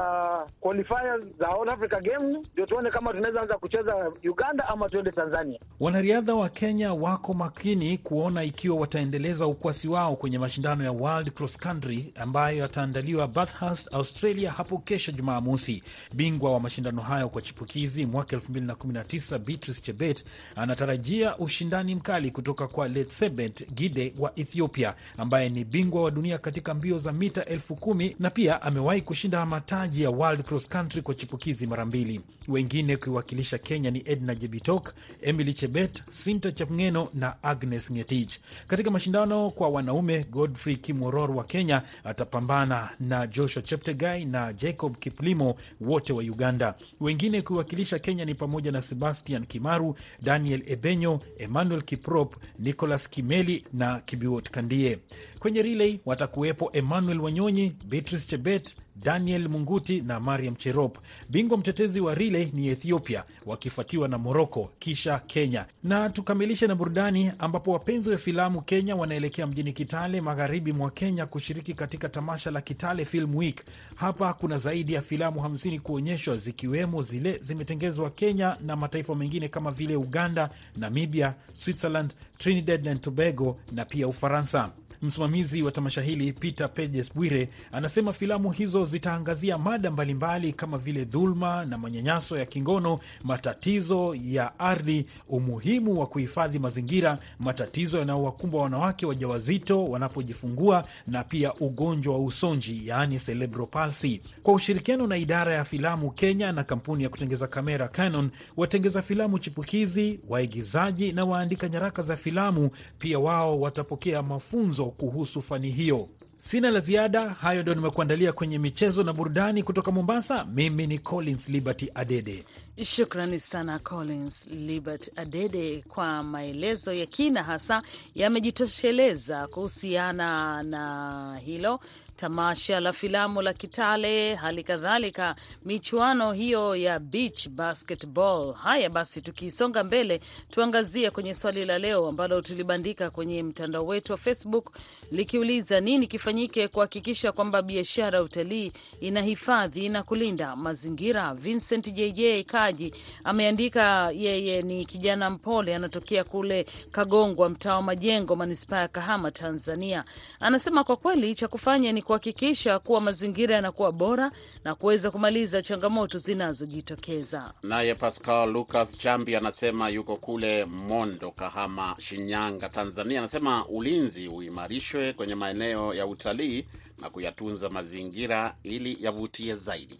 qualifiers 0.60 1.24
za 1.38 1.48
All 1.48 1.68
Africa 1.68 2.00
Games, 2.02 2.46
ndio 2.52 2.66
tuone 2.66 2.90
kama 2.90 3.12
tunaweza 3.12 3.40
anza 3.40 3.58
kucheza 3.58 4.12
Uganda 4.30 4.68
ama 4.68 4.88
tuende 4.88 5.10
Tanzania. 5.12 5.58
Wanariadha 5.80 6.34
wa 6.34 6.48
Kenya 6.48 6.94
wako 6.94 7.34
makini 7.34 7.98
kuona 7.98 8.44
ikiwa 8.44 8.76
wataendeleza 8.80 9.46
ukwasi 9.46 9.88
wao 9.88 10.16
kwenye 10.16 10.38
mashindano 10.38 10.84
ya 10.84 10.92
World 10.92 11.30
Cross 11.32 11.58
Country 11.58 12.12
ambayo 12.20 12.58
yataandaliwa 12.58 13.28
Bathurst, 13.28 13.94
Australia 13.94 14.50
hapo 14.50 14.78
kesho 14.78 15.12
Jumamosi. 15.12 15.82
Bingwa 16.16 16.52
wa 16.52 16.60
mashindano 16.60 17.02
hayo 17.02 17.28
kwa 17.28 17.42
chipukizi 17.42 18.06
mwaka 18.06 18.36
2019 18.36 19.38
Beatrice 19.38 19.80
Chebet 19.80 20.24
anatarajia 20.56 21.36
ushindani 21.38 21.94
mkali 21.94 22.30
kutoka 22.30 22.68
kwa 22.68 22.88
Letsebet 22.88 23.72
Gide 23.74 24.14
wa 24.18 24.32
Ethiopia 24.38 24.94
ambaye 25.18 25.48
ni 25.48 25.64
bingwa 25.64 26.02
wa 26.02 26.10
dunia 26.10 26.38
katika 26.38 26.74
mbio 26.74 26.98
za 26.98 27.12
mita 27.12 27.44
elfu 27.44 27.76
kumi 27.76 28.16
na 28.18 28.30
pia 28.30 28.62
amewahi 28.62 29.02
kushinda 29.02 29.46
mataji 29.46 30.02
ya 30.02 30.10
World 30.10 30.42
Cross 30.44 30.68
Country 30.68 31.02
kwa 31.02 31.14
chipukizi 31.14 31.66
mara 31.66 31.84
mbili. 31.86 32.20
Wengine 32.48 32.96
kuiwakilisha 32.96 33.58
Kenya 33.58 33.90
ni 33.90 34.02
Edna 34.06 34.34
Jebitok, 34.34 34.94
Emily 35.22 35.54
Chebet, 35.54 36.02
Sinta 36.10 36.52
Chapngeno 36.52 37.08
na 37.14 37.42
Agnes 37.42 37.92
Ngetich. 37.92 38.38
Katika 38.66 38.90
mashindano 38.90 39.50
kwa 39.50 39.68
wanaume, 39.68 40.24
Godfrey 40.30 40.76
Kimoror 40.76 41.30
wa 41.30 41.44
Kenya 41.44 41.82
atapambana 42.04 42.90
na 43.00 43.26
Joshua 43.26 43.62
Cheptegai 43.62 44.24
na 44.24 44.52
Jacob 44.52 44.96
Kiplimo 44.98 45.56
wote 45.80 46.05
wa 46.12 46.22
Uganda. 46.22 46.74
Wengine 47.00 47.42
kuiwakilisha 47.42 47.98
Kenya 47.98 48.24
ni 48.24 48.34
pamoja 48.34 48.72
na 48.72 48.82
Sebastian 48.82 49.46
Kimaru, 49.46 49.94
Daniel 50.22 50.62
Ebenyo, 50.66 51.20
Emmanuel 51.38 51.82
Kiprop, 51.82 52.36
Nicholas 52.58 53.08
Kimeli 53.10 53.64
na 53.72 54.00
Kibiwot 54.00 54.50
Kandie. 54.50 54.98
Kwenye 55.46 55.62
relay 55.62 55.98
watakuwepo 56.06 56.70
Emmanuel 56.72 57.20
Wanyonyi, 57.20 57.76
Beatrice 57.84 58.26
Chebet, 58.26 58.76
Daniel 58.96 59.48
Munguti 59.48 60.00
na 60.00 60.20
Mariam 60.20 60.56
Cherop. 60.56 60.98
Bingwa 61.28 61.58
mtetezi 61.58 62.00
wa 62.00 62.14
relay 62.14 62.48
ni 62.52 62.68
Ethiopia 62.68 63.24
wakifuatiwa 63.46 64.08
na 64.08 64.18
Moroko 64.18 64.70
kisha 64.78 65.18
Kenya. 65.18 65.66
Na 65.84 66.10
tukamilishe 66.10 66.66
na 66.66 66.74
burudani, 66.74 67.32
ambapo 67.38 67.72
wapenzi 67.72 68.10
wa 68.10 68.16
filamu 68.18 68.62
Kenya 68.62 68.96
wanaelekea 68.96 69.46
mjini 69.46 69.72
Kitale, 69.72 70.20
magharibi 70.20 70.72
mwa 70.72 70.90
Kenya, 70.90 71.26
kushiriki 71.26 71.74
katika 71.74 72.08
tamasha 72.08 72.50
la 72.50 72.60
Kitale 72.60 73.04
Film 73.04 73.36
Week. 73.36 73.62
Hapa 73.94 74.34
kuna 74.34 74.58
zaidi 74.58 74.92
ya 74.92 75.02
filamu 75.02 75.40
50 75.40 75.80
kuonyeshwa, 75.80 76.36
zikiwemo 76.36 77.02
zile 77.02 77.38
zimetengezwa 77.42 78.10
Kenya 78.10 78.56
na 78.60 78.76
mataifa 78.76 79.14
mengine 79.14 79.48
kama 79.48 79.70
vile 79.70 79.96
Uganda, 79.96 80.50
Namibia, 80.76 81.34
Switzerland, 81.52 82.14
Trinidad 82.38 82.88
and 82.88 83.00
Tobago 83.00 83.60
na 83.72 83.84
pia 83.84 84.08
Ufaransa. 84.08 84.70
Msimamizi 85.06 85.62
wa 85.62 85.72
tamasha 85.72 86.02
hili 86.02 86.32
Peter 86.32 86.74
Pages 86.74 87.14
Bwire 87.14 87.48
anasema 87.72 88.12
filamu 88.12 88.50
hizo 88.50 88.84
zitaangazia 88.84 89.58
mada 89.58 89.90
mbalimbali 89.90 90.52
kama 90.52 90.78
vile 90.78 91.04
dhuluma 91.04 91.64
na 91.64 91.78
manyanyaso 91.78 92.38
ya 92.38 92.46
kingono, 92.46 92.98
matatizo 93.24 94.16
ya 94.24 94.58
ardhi, 94.58 95.06
umuhimu 95.28 96.00
wa 96.00 96.06
kuhifadhi 96.06 96.58
mazingira, 96.58 97.18
matatizo 97.38 97.98
yanayowakumba 97.98 98.58
wanawake 98.58 99.06
wajawazito 99.06 99.84
wanapojifungua 99.84 100.84
na 101.06 101.24
pia 101.24 101.54
ugonjwa 101.54 102.14
wa 102.14 102.20
usonji, 102.24 102.88
yaani 102.88 103.18
cerebral 103.18 103.66
palsy. 103.66 104.20
Kwa 104.42 104.54
ushirikiano 104.54 105.06
na 105.06 105.16
idara 105.16 105.54
ya 105.54 105.64
filamu 105.64 106.10
Kenya 106.10 106.52
na 106.52 106.64
kampuni 106.64 107.02
ya 107.02 107.08
kutengeza 107.08 107.46
kamera 107.46 107.88
Canon, 107.88 108.30
watengeza 108.56 109.02
filamu 109.02 109.38
chipukizi, 109.38 110.20
waigizaji 110.28 111.12
na 111.12 111.24
waandika 111.24 111.68
nyaraka 111.68 112.02
za 112.02 112.16
filamu 112.16 112.70
pia 112.98 113.18
wao 113.18 113.60
watapokea 113.60 114.22
mafunzo 114.22 114.84
kuhusu 114.96 115.42
fani 115.42 115.70
hiyo. 115.70 116.08
Sina 116.38 116.70
la 116.70 116.80
ziada, 116.80 117.28
hayo 117.28 117.62
ndio 117.62 117.74
nimekuandalia 117.74 118.32
kwenye 118.32 118.58
michezo 118.58 119.02
na 119.02 119.12
burudani 119.12 119.62
kutoka 119.62 119.90
Mombasa. 119.90 120.44
Mimi 120.44 120.86
ni 120.86 120.98
Collins 120.98 121.48
Liberty 121.48 121.90
Adede. 121.94 122.44
Shukrani 122.84 123.40
sana 123.40 123.78
Collins 123.78 124.46
Libert 124.46 125.10
Adede 125.18 125.84
kwa 125.88 126.22
maelezo 126.22 126.92
ya 126.92 127.06
kina, 127.06 127.42
hasa 127.42 127.82
yamejitosheleza 128.14 129.46
kuhusiana 129.46 130.62
na 130.62 131.40
hilo 131.44 131.80
tamasha 132.16 132.80
la 132.80 132.92
filamu 132.92 133.42
la 133.42 133.52
Kitale, 133.52 134.34
hali 134.34 134.62
kadhalika 134.64 135.36
michuano 135.64 136.32
hiyo 136.32 136.76
ya 136.76 136.98
beach 136.98 137.48
basketball. 137.48 138.54
Haya 138.54 138.90
basi, 138.90 139.20
tukisonga 139.22 139.84
mbele, 139.84 140.20
tuangazie 140.50 141.10
kwenye 141.10 141.34
swali 141.34 141.64
la 141.64 141.78
leo 141.78 142.08
ambalo 142.08 142.40
tulibandika 142.40 143.10
kwenye 143.10 143.42
mtandao 143.42 143.86
wetu 143.86 144.12
wa 144.12 144.18
Facebook 144.18 144.72
likiuliza 145.12 145.80
nini 145.80 146.06
kifanyike 146.06 146.68
kuhakikisha 146.68 147.32
kwamba 147.32 147.62
biashara 147.62 148.18
ya 148.18 148.24
utalii 148.24 148.72
inahifadhi 149.00 149.88
na 149.88 150.02
kulinda 150.02 150.56
mazingira. 150.56 151.34
Vincent 151.34 151.92
JJ 151.92 152.44
Kaji 152.46 152.94
ameandika, 153.24 154.10
yeye 154.14 154.62
ni 154.62 154.84
kijana 154.86 155.30
mpole, 155.30 155.74
anatokea 155.74 156.24
kule 156.24 156.66
Kagongwa, 156.92 157.48
mtaa 157.48 157.74
wa 157.74 157.82
Majengo, 157.82 158.36
manispaa 158.36 158.80
ya 158.80 158.88
Kahama, 158.88 159.30
Tanzania. 159.30 160.04
Anasema 160.40 160.84
kwa 160.84 160.96
kweli 160.96 161.34
cha 161.34 161.48
kufanya 161.48 161.92
ni 161.92 162.02
kuhakikisha 162.06 162.78
kuwa 162.78 163.00
mazingira 163.00 163.54
yanakuwa 163.54 163.92
bora 163.92 164.30
na 164.64 164.74
kuweza 164.74 165.10
kumaliza 165.10 165.62
changamoto 165.62 166.18
zinazojitokeza. 166.18 167.52
Naye 167.62 167.94
Pascal 167.94 168.52
Lucas 168.52 168.98
Chambi 168.98 169.36
anasema 169.36 169.88
yuko 169.88 170.16
kule 170.16 170.64
Mondo, 170.64 171.30
Kahama, 171.30 171.96
Shinyanga, 171.98 172.68
Tanzania. 172.68 173.18
Anasema 173.18 173.66
ulinzi 173.68 174.28
uimarishwe 174.28 175.12
kwenye 175.12 175.34
maeneo 175.34 175.94
ya 175.94 176.06
utalii 176.06 176.64
na 176.98 177.10
kuyatunza 177.10 177.68
mazingira 177.68 178.54
ili 178.62 178.96
yavutie 179.00 179.54
zaidi. 179.54 179.98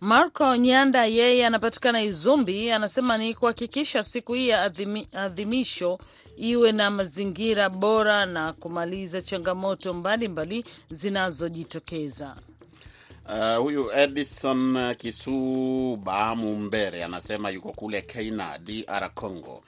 Marco 0.00 0.56
Nyanda 0.56 1.04
yeye 1.06 1.46
anapatikana 1.46 2.02
Izumbi, 2.02 2.70
anasema 2.70 3.18
ni 3.18 3.34
kuhakikisha 3.34 4.04
siku 4.04 4.34
hii 4.34 4.48
ya 4.48 4.62
adhimi, 4.62 5.08
adhimisho 5.12 5.98
iwe 6.38 6.72
na 6.72 6.90
mazingira 6.90 7.68
bora 7.68 8.26
na 8.26 8.52
kumaliza 8.52 9.22
changamoto 9.22 9.94
mbalimbali 9.94 10.64
zinazojitokeza. 10.90 12.36
Uh, 13.28 13.56
huyu 13.62 13.90
Edison 13.92 14.94
Kisuba 14.94 16.36
Mumbere 16.36 17.04
anasema 17.04 17.50
yuko 17.50 17.72
kule 17.72 18.02
Keina, 18.02 18.58
DR 18.58 19.10
Congo. 19.14 19.62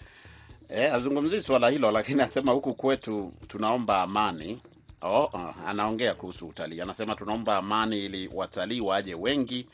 Eh, 0.69 0.95
azungumzii 0.95 1.41
swala 1.43 1.69
hilo, 1.71 1.91
lakini 1.91 2.21
anasema 2.23 2.53
huku 2.53 2.75
kwetu 2.75 3.33
tunaomba 3.49 4.03
amani. 4.03 4.61
Oh, 5.03 5.25
uh, 5.25 5.69
anaongea 5.69 6.15
kuhusu 6.15 6.47
utalii, 6.49 6.81
anasema 6.81 7.15
tunaomba 7.15 7.57
amani 7.57 8.05
ili 8.05 8.31
watalii 8.35 8.81
waje 8.81 9.15
wengi. 9.15 9.67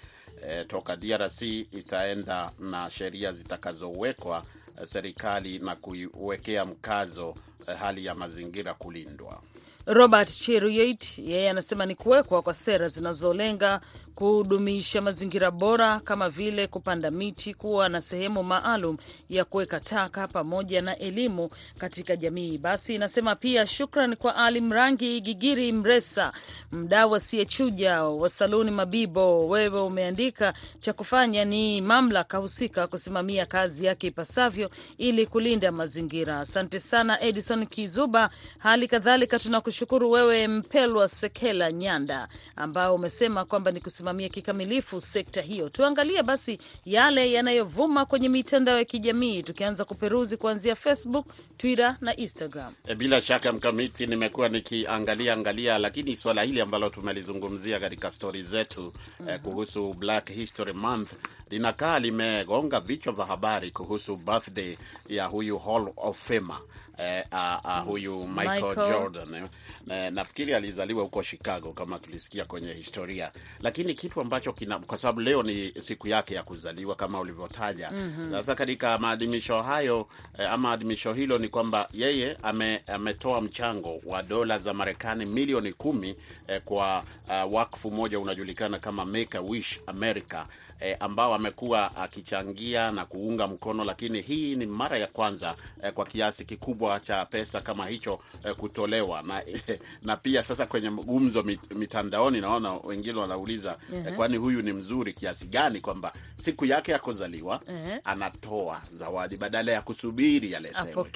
Eh, 0.49 0.67
toka 0.69 0.97
DRC 0.97 1.43
itaenda 1.73 2.51
na 2.59 2.91
sheria 2.91 3.33
zitakazowekwa 3.33 4.43
serikali 4.85 5.59
na 5.59 5.77
kuiwekea 5.77 6.65
mkazo 6.65 7.35
eh, 7.69 7.77
hali 7.77 8.05
ya 8.05 8.15
mazingira 8.15 8.75
kulindwa. 8.75 9.43
Robert 9.87 10.39
Cheruiyot 10.41 11.19
yeye 11.19 11.51
anasema 11.51 11.87
ni 11.87 11.95
kuwekwa 11.95 12.43
kwa 12.43 12.55
sera 12.55 12.89
zinazolenga 12.89 13.81
kudumisha 14.17 15.01
mazingira 15.01 15.51
bora 15.51 16.01
kama 16.01 16.29
vile 16.29 16.67
kupanda 16.67 17.11
miti, 17.11 17.55
kuwa 17.55 17.89
na 17.89 18.01
sehemu 18.01 18.43
maalum 18.43 18.97
ya 19.29 19.45
kuweka 19.45 19.81
taka 19.81 20.29
pamoja 20.29 20.83
na 20.83 20.99
elimu 20.99 21.51
katika 21.79 22.17
jamii. 22.17 22.59
Basi 22.59 22.95
inasema 22.95 23.35
pia 23.35 23.67
shukran 23.67 24.17
kwa 24.17 24.37
Ali 24.37 24.61
Mrangi 24.61 25.21
Gigiri 25.21 25.73
Mresa, 25.73 26.33
mdau 26.73 27.15
asiyechuja 27.15 28.03
wa 28.05 28.29
saluni 28.29 28.71
Mabibo. 28.71 29.49
Wewe 29.49 29.81
umeandika 29.81 30.55
cha 30.79 30.93
kufanya 30.93 31.45
ni 31.45 31.81
mamlaka 31.81 32.39
husika 32.39 32.87
kusimamia 32.87 33.47
kazi 33.47 33.87
yake 33.87 34.07
ipasavyo 34.07 34.71
ili 34.99 35.27
kulinda 35.27 35.73
mazingira. 35.73 36.41
Asante 36.41 36.81
sana 36.81 37.21
Edison 37.21 37.67
Kizuba. 37.67 38.31
Hali 38.59 38.89
kadhalika 38.89 39.39
tunakushukuru 39.39 40.11
wewe 40.11 40.49
Mpelwa 40.49 41.09
Sekela 41.09 41.73
Nyanda 41.73 42.29
ambao 42.57 42.95
umesema 42.95 43.45
kwamba 43.45 43.71
ni 43.71 43.81
kusimamia 43.81 44.06
kikamilifu 44.15 45.01
sekta 45.01 45.43
hiyo. 45.43 45.69
Tuangalie 45.69 46.23
basi 46.23 46.59
yale 46.85 47.33
yanayovuma 47.33 48.05
kwenye 48.07 48.29
mitandao 48.29 48.79
ya 48.79 48.85
kijamii, 48.85 49.43
tukianza 49.43 49.85
kuperuzi 49.85 50.37
kuanzia 50.37 50.75
Facebook, 50.75 51.27
Twitter 51.57 51.97
na 52.01 52.17
Instagram. 52.17 52.73
E, 52.87 52.95
bila 52.95 53.21
shaka 53.21 53.53
mkamiti, 53.53 54.07
nimekuwa 54.07 54.49
nikiangalia 54.49 55.33
angalia, 55.35 55.79
lakini 55.79 56.17
swala 56.17 56.43
hili 56.43 56.61
ambalo 56.61 56.91
tumelizungumzia 56.91 57.81
katika 57.81 58.11
stori 58.11 58.43
zetu 58.43 58.93
eh, 59.29 59.41
kuhusu 59.41 59.93
Black 59.95 60.31
History 60.31 60.73
Month 60.73 61.13
linakaa 61.51 61.99
limegonga 61.99 62.81
vichwa 62.81 63.13
vya 63.13 63.25
habari 63.27 63.71
kuhusu 63.71 64.17
birthday 64.17 64.77
ya 65.09 65.27
huyu 65.27 65.59
Hall 65.59 65.93
of 65.97 66.19
Famer 66.29 66.59
eh, 66.99 67.25
ah, 67.33 67.61
ah, 67.65 67.81
huyu 67.81 68.27
Michael, 68.29 68.63
Michael. 68.65 68.91
Jordan 68.93 69.35
eh. 69.35 69.45
Na, 69.87 70.11
nafikiri 70.11 70.55
alizaliwa 70.55 71.03
huko 71.03 71.23
Chicago 71.23 71.73
kama 71.73 71.99
tulisikia 71.99 72.45
kwenye 72.45 72.73
historia, 72.73 73.33
lakini 73.61 73.95
kitu 73.95 74.21
ambacho 74.21 74.53
kina, 74.53 74.79
kwa 74.79 74.99
sababu 74.99 75.21
leo 75.21 75.43
ni 75.43 75.73
siku 75.79 76.09
yake 76.09 76.35
ya 76.35 76.43
kuzaliwa 76.43 76.95
kama 76.95 77.21
ulivyotaja. 77.21 77.93
Sasa 78.31 78.55
katika 78.55 78.99
maadhimisho 78.99 79.63
hayo 79.63 80.09
eh, 80.39 80.53
ama 80.53 80.73
adhimisho 80.73 81.13
hilo 81.13 81.39
ni 81.39 81.49
kwamba 81.49 81.89
yeye 81.93 82.37
ame, 82.43 82.83
ametoa 82.87 83.41
mchango 83.41 84.01
wa 84.07 84.23
dola 84.23 84.59
za 84.59 84.75
Marekani 84.75 85.27
milioni 85.27 85.73
kumi 85.73 86.17
eh, 86.49 86.61
kwa 86.65 87.05
uh, 87.29 87.53
wakfu 87.55 87.91
moja 87.91 88.21
unajulikana 88.21 88.79
kama 88.79 89.05
Make 89.05 89.39
a 89.39 89.41
Wish 89.41 89.81
America 89.87 90.45
eh, 90.81 90.97
ambao 91.01 91.35
amekuwa 91.35 91.97
akichangia 91.97 92.91
na 92.91 93.05
kuunga 93.07 93.47
mkono, 93.49 93.85
lakini 93.85 94.21
hii 94.21 94.57
ni 94.57 94.67
mara 94.67 94.99
ya 94.99 95.07
kwanza 95.07 95.55
eh, 95.83 95.93
kwa 95.93 96.07
kiasi 96.07 96.45
kikubwa 96.45 97.01
cha 97.01 97.25
pesa 97.25 97.61
kama 97.61 97.87
hicho 97.87 98.19
eh, 98.45 98.55
kutolewa. 98.55 99.23
Na, 99.23 99.43
na 100.03 100.17
pia 100.17 100.43
sasa 100.43 100.67
kwenye 100.67 100.91
gumzo 100.91 101.45
mitandaoni 101.75 102.41
naona 102.41 102.73
wengine 102.73 103.19
wanauliza 103.21 103.77
eh, 103.95 104.15
kwani 104.17 104.37
huyu 104.37 104.63
ni 104.63 104.73
mzuri 104.73 105.13
kiasi 105.13 105.47
gani 105.47 105.81
kwamba 105.81 106.13
siku 106.37 106.65
yake 106.65 106.93
ya 106.93 106.99
kuzaliwa 106.99 107.61
Ehe. 107.69 108.01
anatoa 108.05 108.83
zawadi 108.93 109.37
badala 109.37 109.73
ya 109.73 109.83
kusubiri 109.83 110.53
yaletewe. 110.53 111.07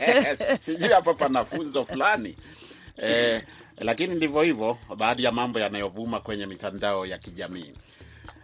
Sijui 0.60 0.88
hapo 0.88 1.14
pana 1.14 1.44
funzo 1.44 1.84
fulani. 1.84 2.36
Eh, 2.96 3.42
lakini 3.78 4.14
ndivyo 4.14 4.42
hivyo, 4.42 4.78
baadhi 4.96 5.24
ya 5.24 5.32
mambo 5.32 5.58
yanayovuma 5.60 6.20
kwenye 6.20 6.46
mitandao 6.46 7.06
ya 7.06 7.18
kijamii 7.18 7.72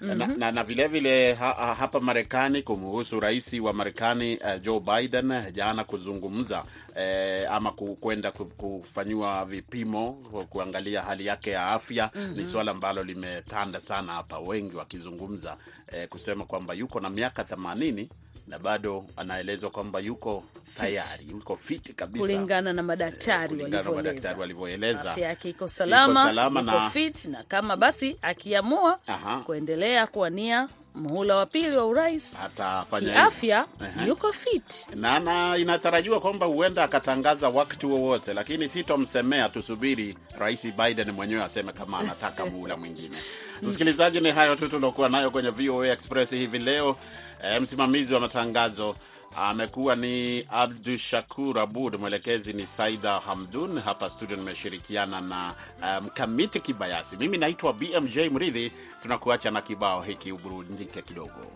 na, 0.01 0.27
na, 0.27 0.53
na 0.53 0.65
vile 0.65 0.89
vile 0.89 1.35
ha, 1.35 1.53
ha, 1.59 1.75
hapa 1.75 2.01
Marekani 2.01 2.63
kumuhusu 2.63 3.21
rais 3.21 3.53
wa 3.53 3.73
Marekani 3.73 4.37
uh, 4.37 4.61
Joe 4.61 4.81
Biden 4.81 5.53
jana 5.53 5.85
kuzungumza 5.85 6.65
eh, 6.97 7.53
ama 7.53 7.73
kwenda 7.73 8.33
kufanyiwa 8.33 9.45
vipimo 9.45 10.13
kuangalia 10.51 11.03
hali 11.03 11.27
yake 11.27 11.51
ya 11.51 11.67
afya. 11.67 12.11
Ni 12.37 12.47
suala 12.47 12.71
ambalo 12.71 13.03
limetanda 13.05 13.81
sana 13.81 14.13
hapa, 14.13 14.39
wengi 14.39 14.77
wakizungumza 14.77 15.57
eh, 15.93 16.09
kusema 16.09 16.45
kwamba 16.45 16.75
yuko 16.75 17.01
na 17.01 17.11
miaka 17.11 17.45
themanini 17.45 18.09
na 18.51 18.59
bado 18.59 19.05
anaelezwa 19.17 19.71
kwamba 19.71 19.99
yuko 20.01 20.45
tayari, 20.79 21.27
yuko 21.31 21.57
fiti 21.57 21.93
kabisa 21.93 22.21
kulingana 22.27 22.73
na 22.73 22.83
madaktari 22.83 23.63
walivyoeleza 24.39 25.11
afya 25.13 25.29
yake 25.29 25.51
iko 25.51 25.69
salama, 25.69 26.25
salama 26.25 26.61
yuko 26.61 26.73
na- 26.73 26.91
fit, 26.91 27.25
na 27.25 27.43
kama 27.43 27.77
basi 27.77 28.17
akiamua 28.23 28.99
Aha. 29.07 29.39
kuendelea 29.47 30.07
kuwania 30.07 30.69
muhula 30.95 31.37
wa 31.37 31.47
pili 31.47 31.77
wa 31.77 31.87
urais 31.87 32.35
kiafya, 32.99 33.67
yuko 34.07 34.33
fit. 34.33 34.87
na 34.95 35.19
na 35.19 35.57
inatarajiwa 35.57 36.21
kwamba 36.21 36.47
huenda 36.47 36.85
akatangaza 36.85 37.49
wakati 37.49 37.87
wowote, 37.87 38.35
lakini 38.35 38.69
sitomsemea, 38.69 39.49
tusubiri 39.49 40.17
Rais 40.39 40.67
Biden 40.77 41.11
mwenyewe 41.11 41.43
aseme 41.43 41.73
kama 41.73 41.99
anataka 41.99 42.47
muhula 42.51 42.77
mwingine. 42.77 43.17
Msikilizaji, 43.63 44.21
ni 44.21 44.31
hayo 44.31 44.57
tu 44.57 44.69
tuliokuwa 44.69 45.09
nayo 45.09 45.31
kwenye 45.31 45.51
VOA 45.51 45.89
Express 45.89 46.31
hivi 46.31 46.59
leo. 46.59 46.97
E, 47.45 47.61
msimamizi 47.61 48.15
wa 48.15 48.21
matangazo 48.21 48.97
amekuwa 49.37 49.97
ni 49.97 50.47
Abdu 50.51 50.99
Shakur 50.99 51.59
Abud, 51.59 51.95
mwelekezi 52.01 52.53
ni 52.53 52.67
Saida 52.67 53.21
Hamdun. 53.21 53.81
Hapa 53.81 54.11
studio 54.11 54.37
nimeshirikiana 54.37 55.21
na 55.21 55.55
mkamiti 56.03 56.59
um, 56.59 56.65
Kibayasi. 56.65 57.17
Mimi 57.17 57.39
naitwa 57.39 57.73
BMJ 57.73 58.19
Mridhi. 58.19 58.73
Tunakuacha 59.03 59.51
na 59.51 59.63
kibao 59.63 60.03
hiki 60.03 60.33
uburudike 60.33 61.03
kidogo. 61.03 61.47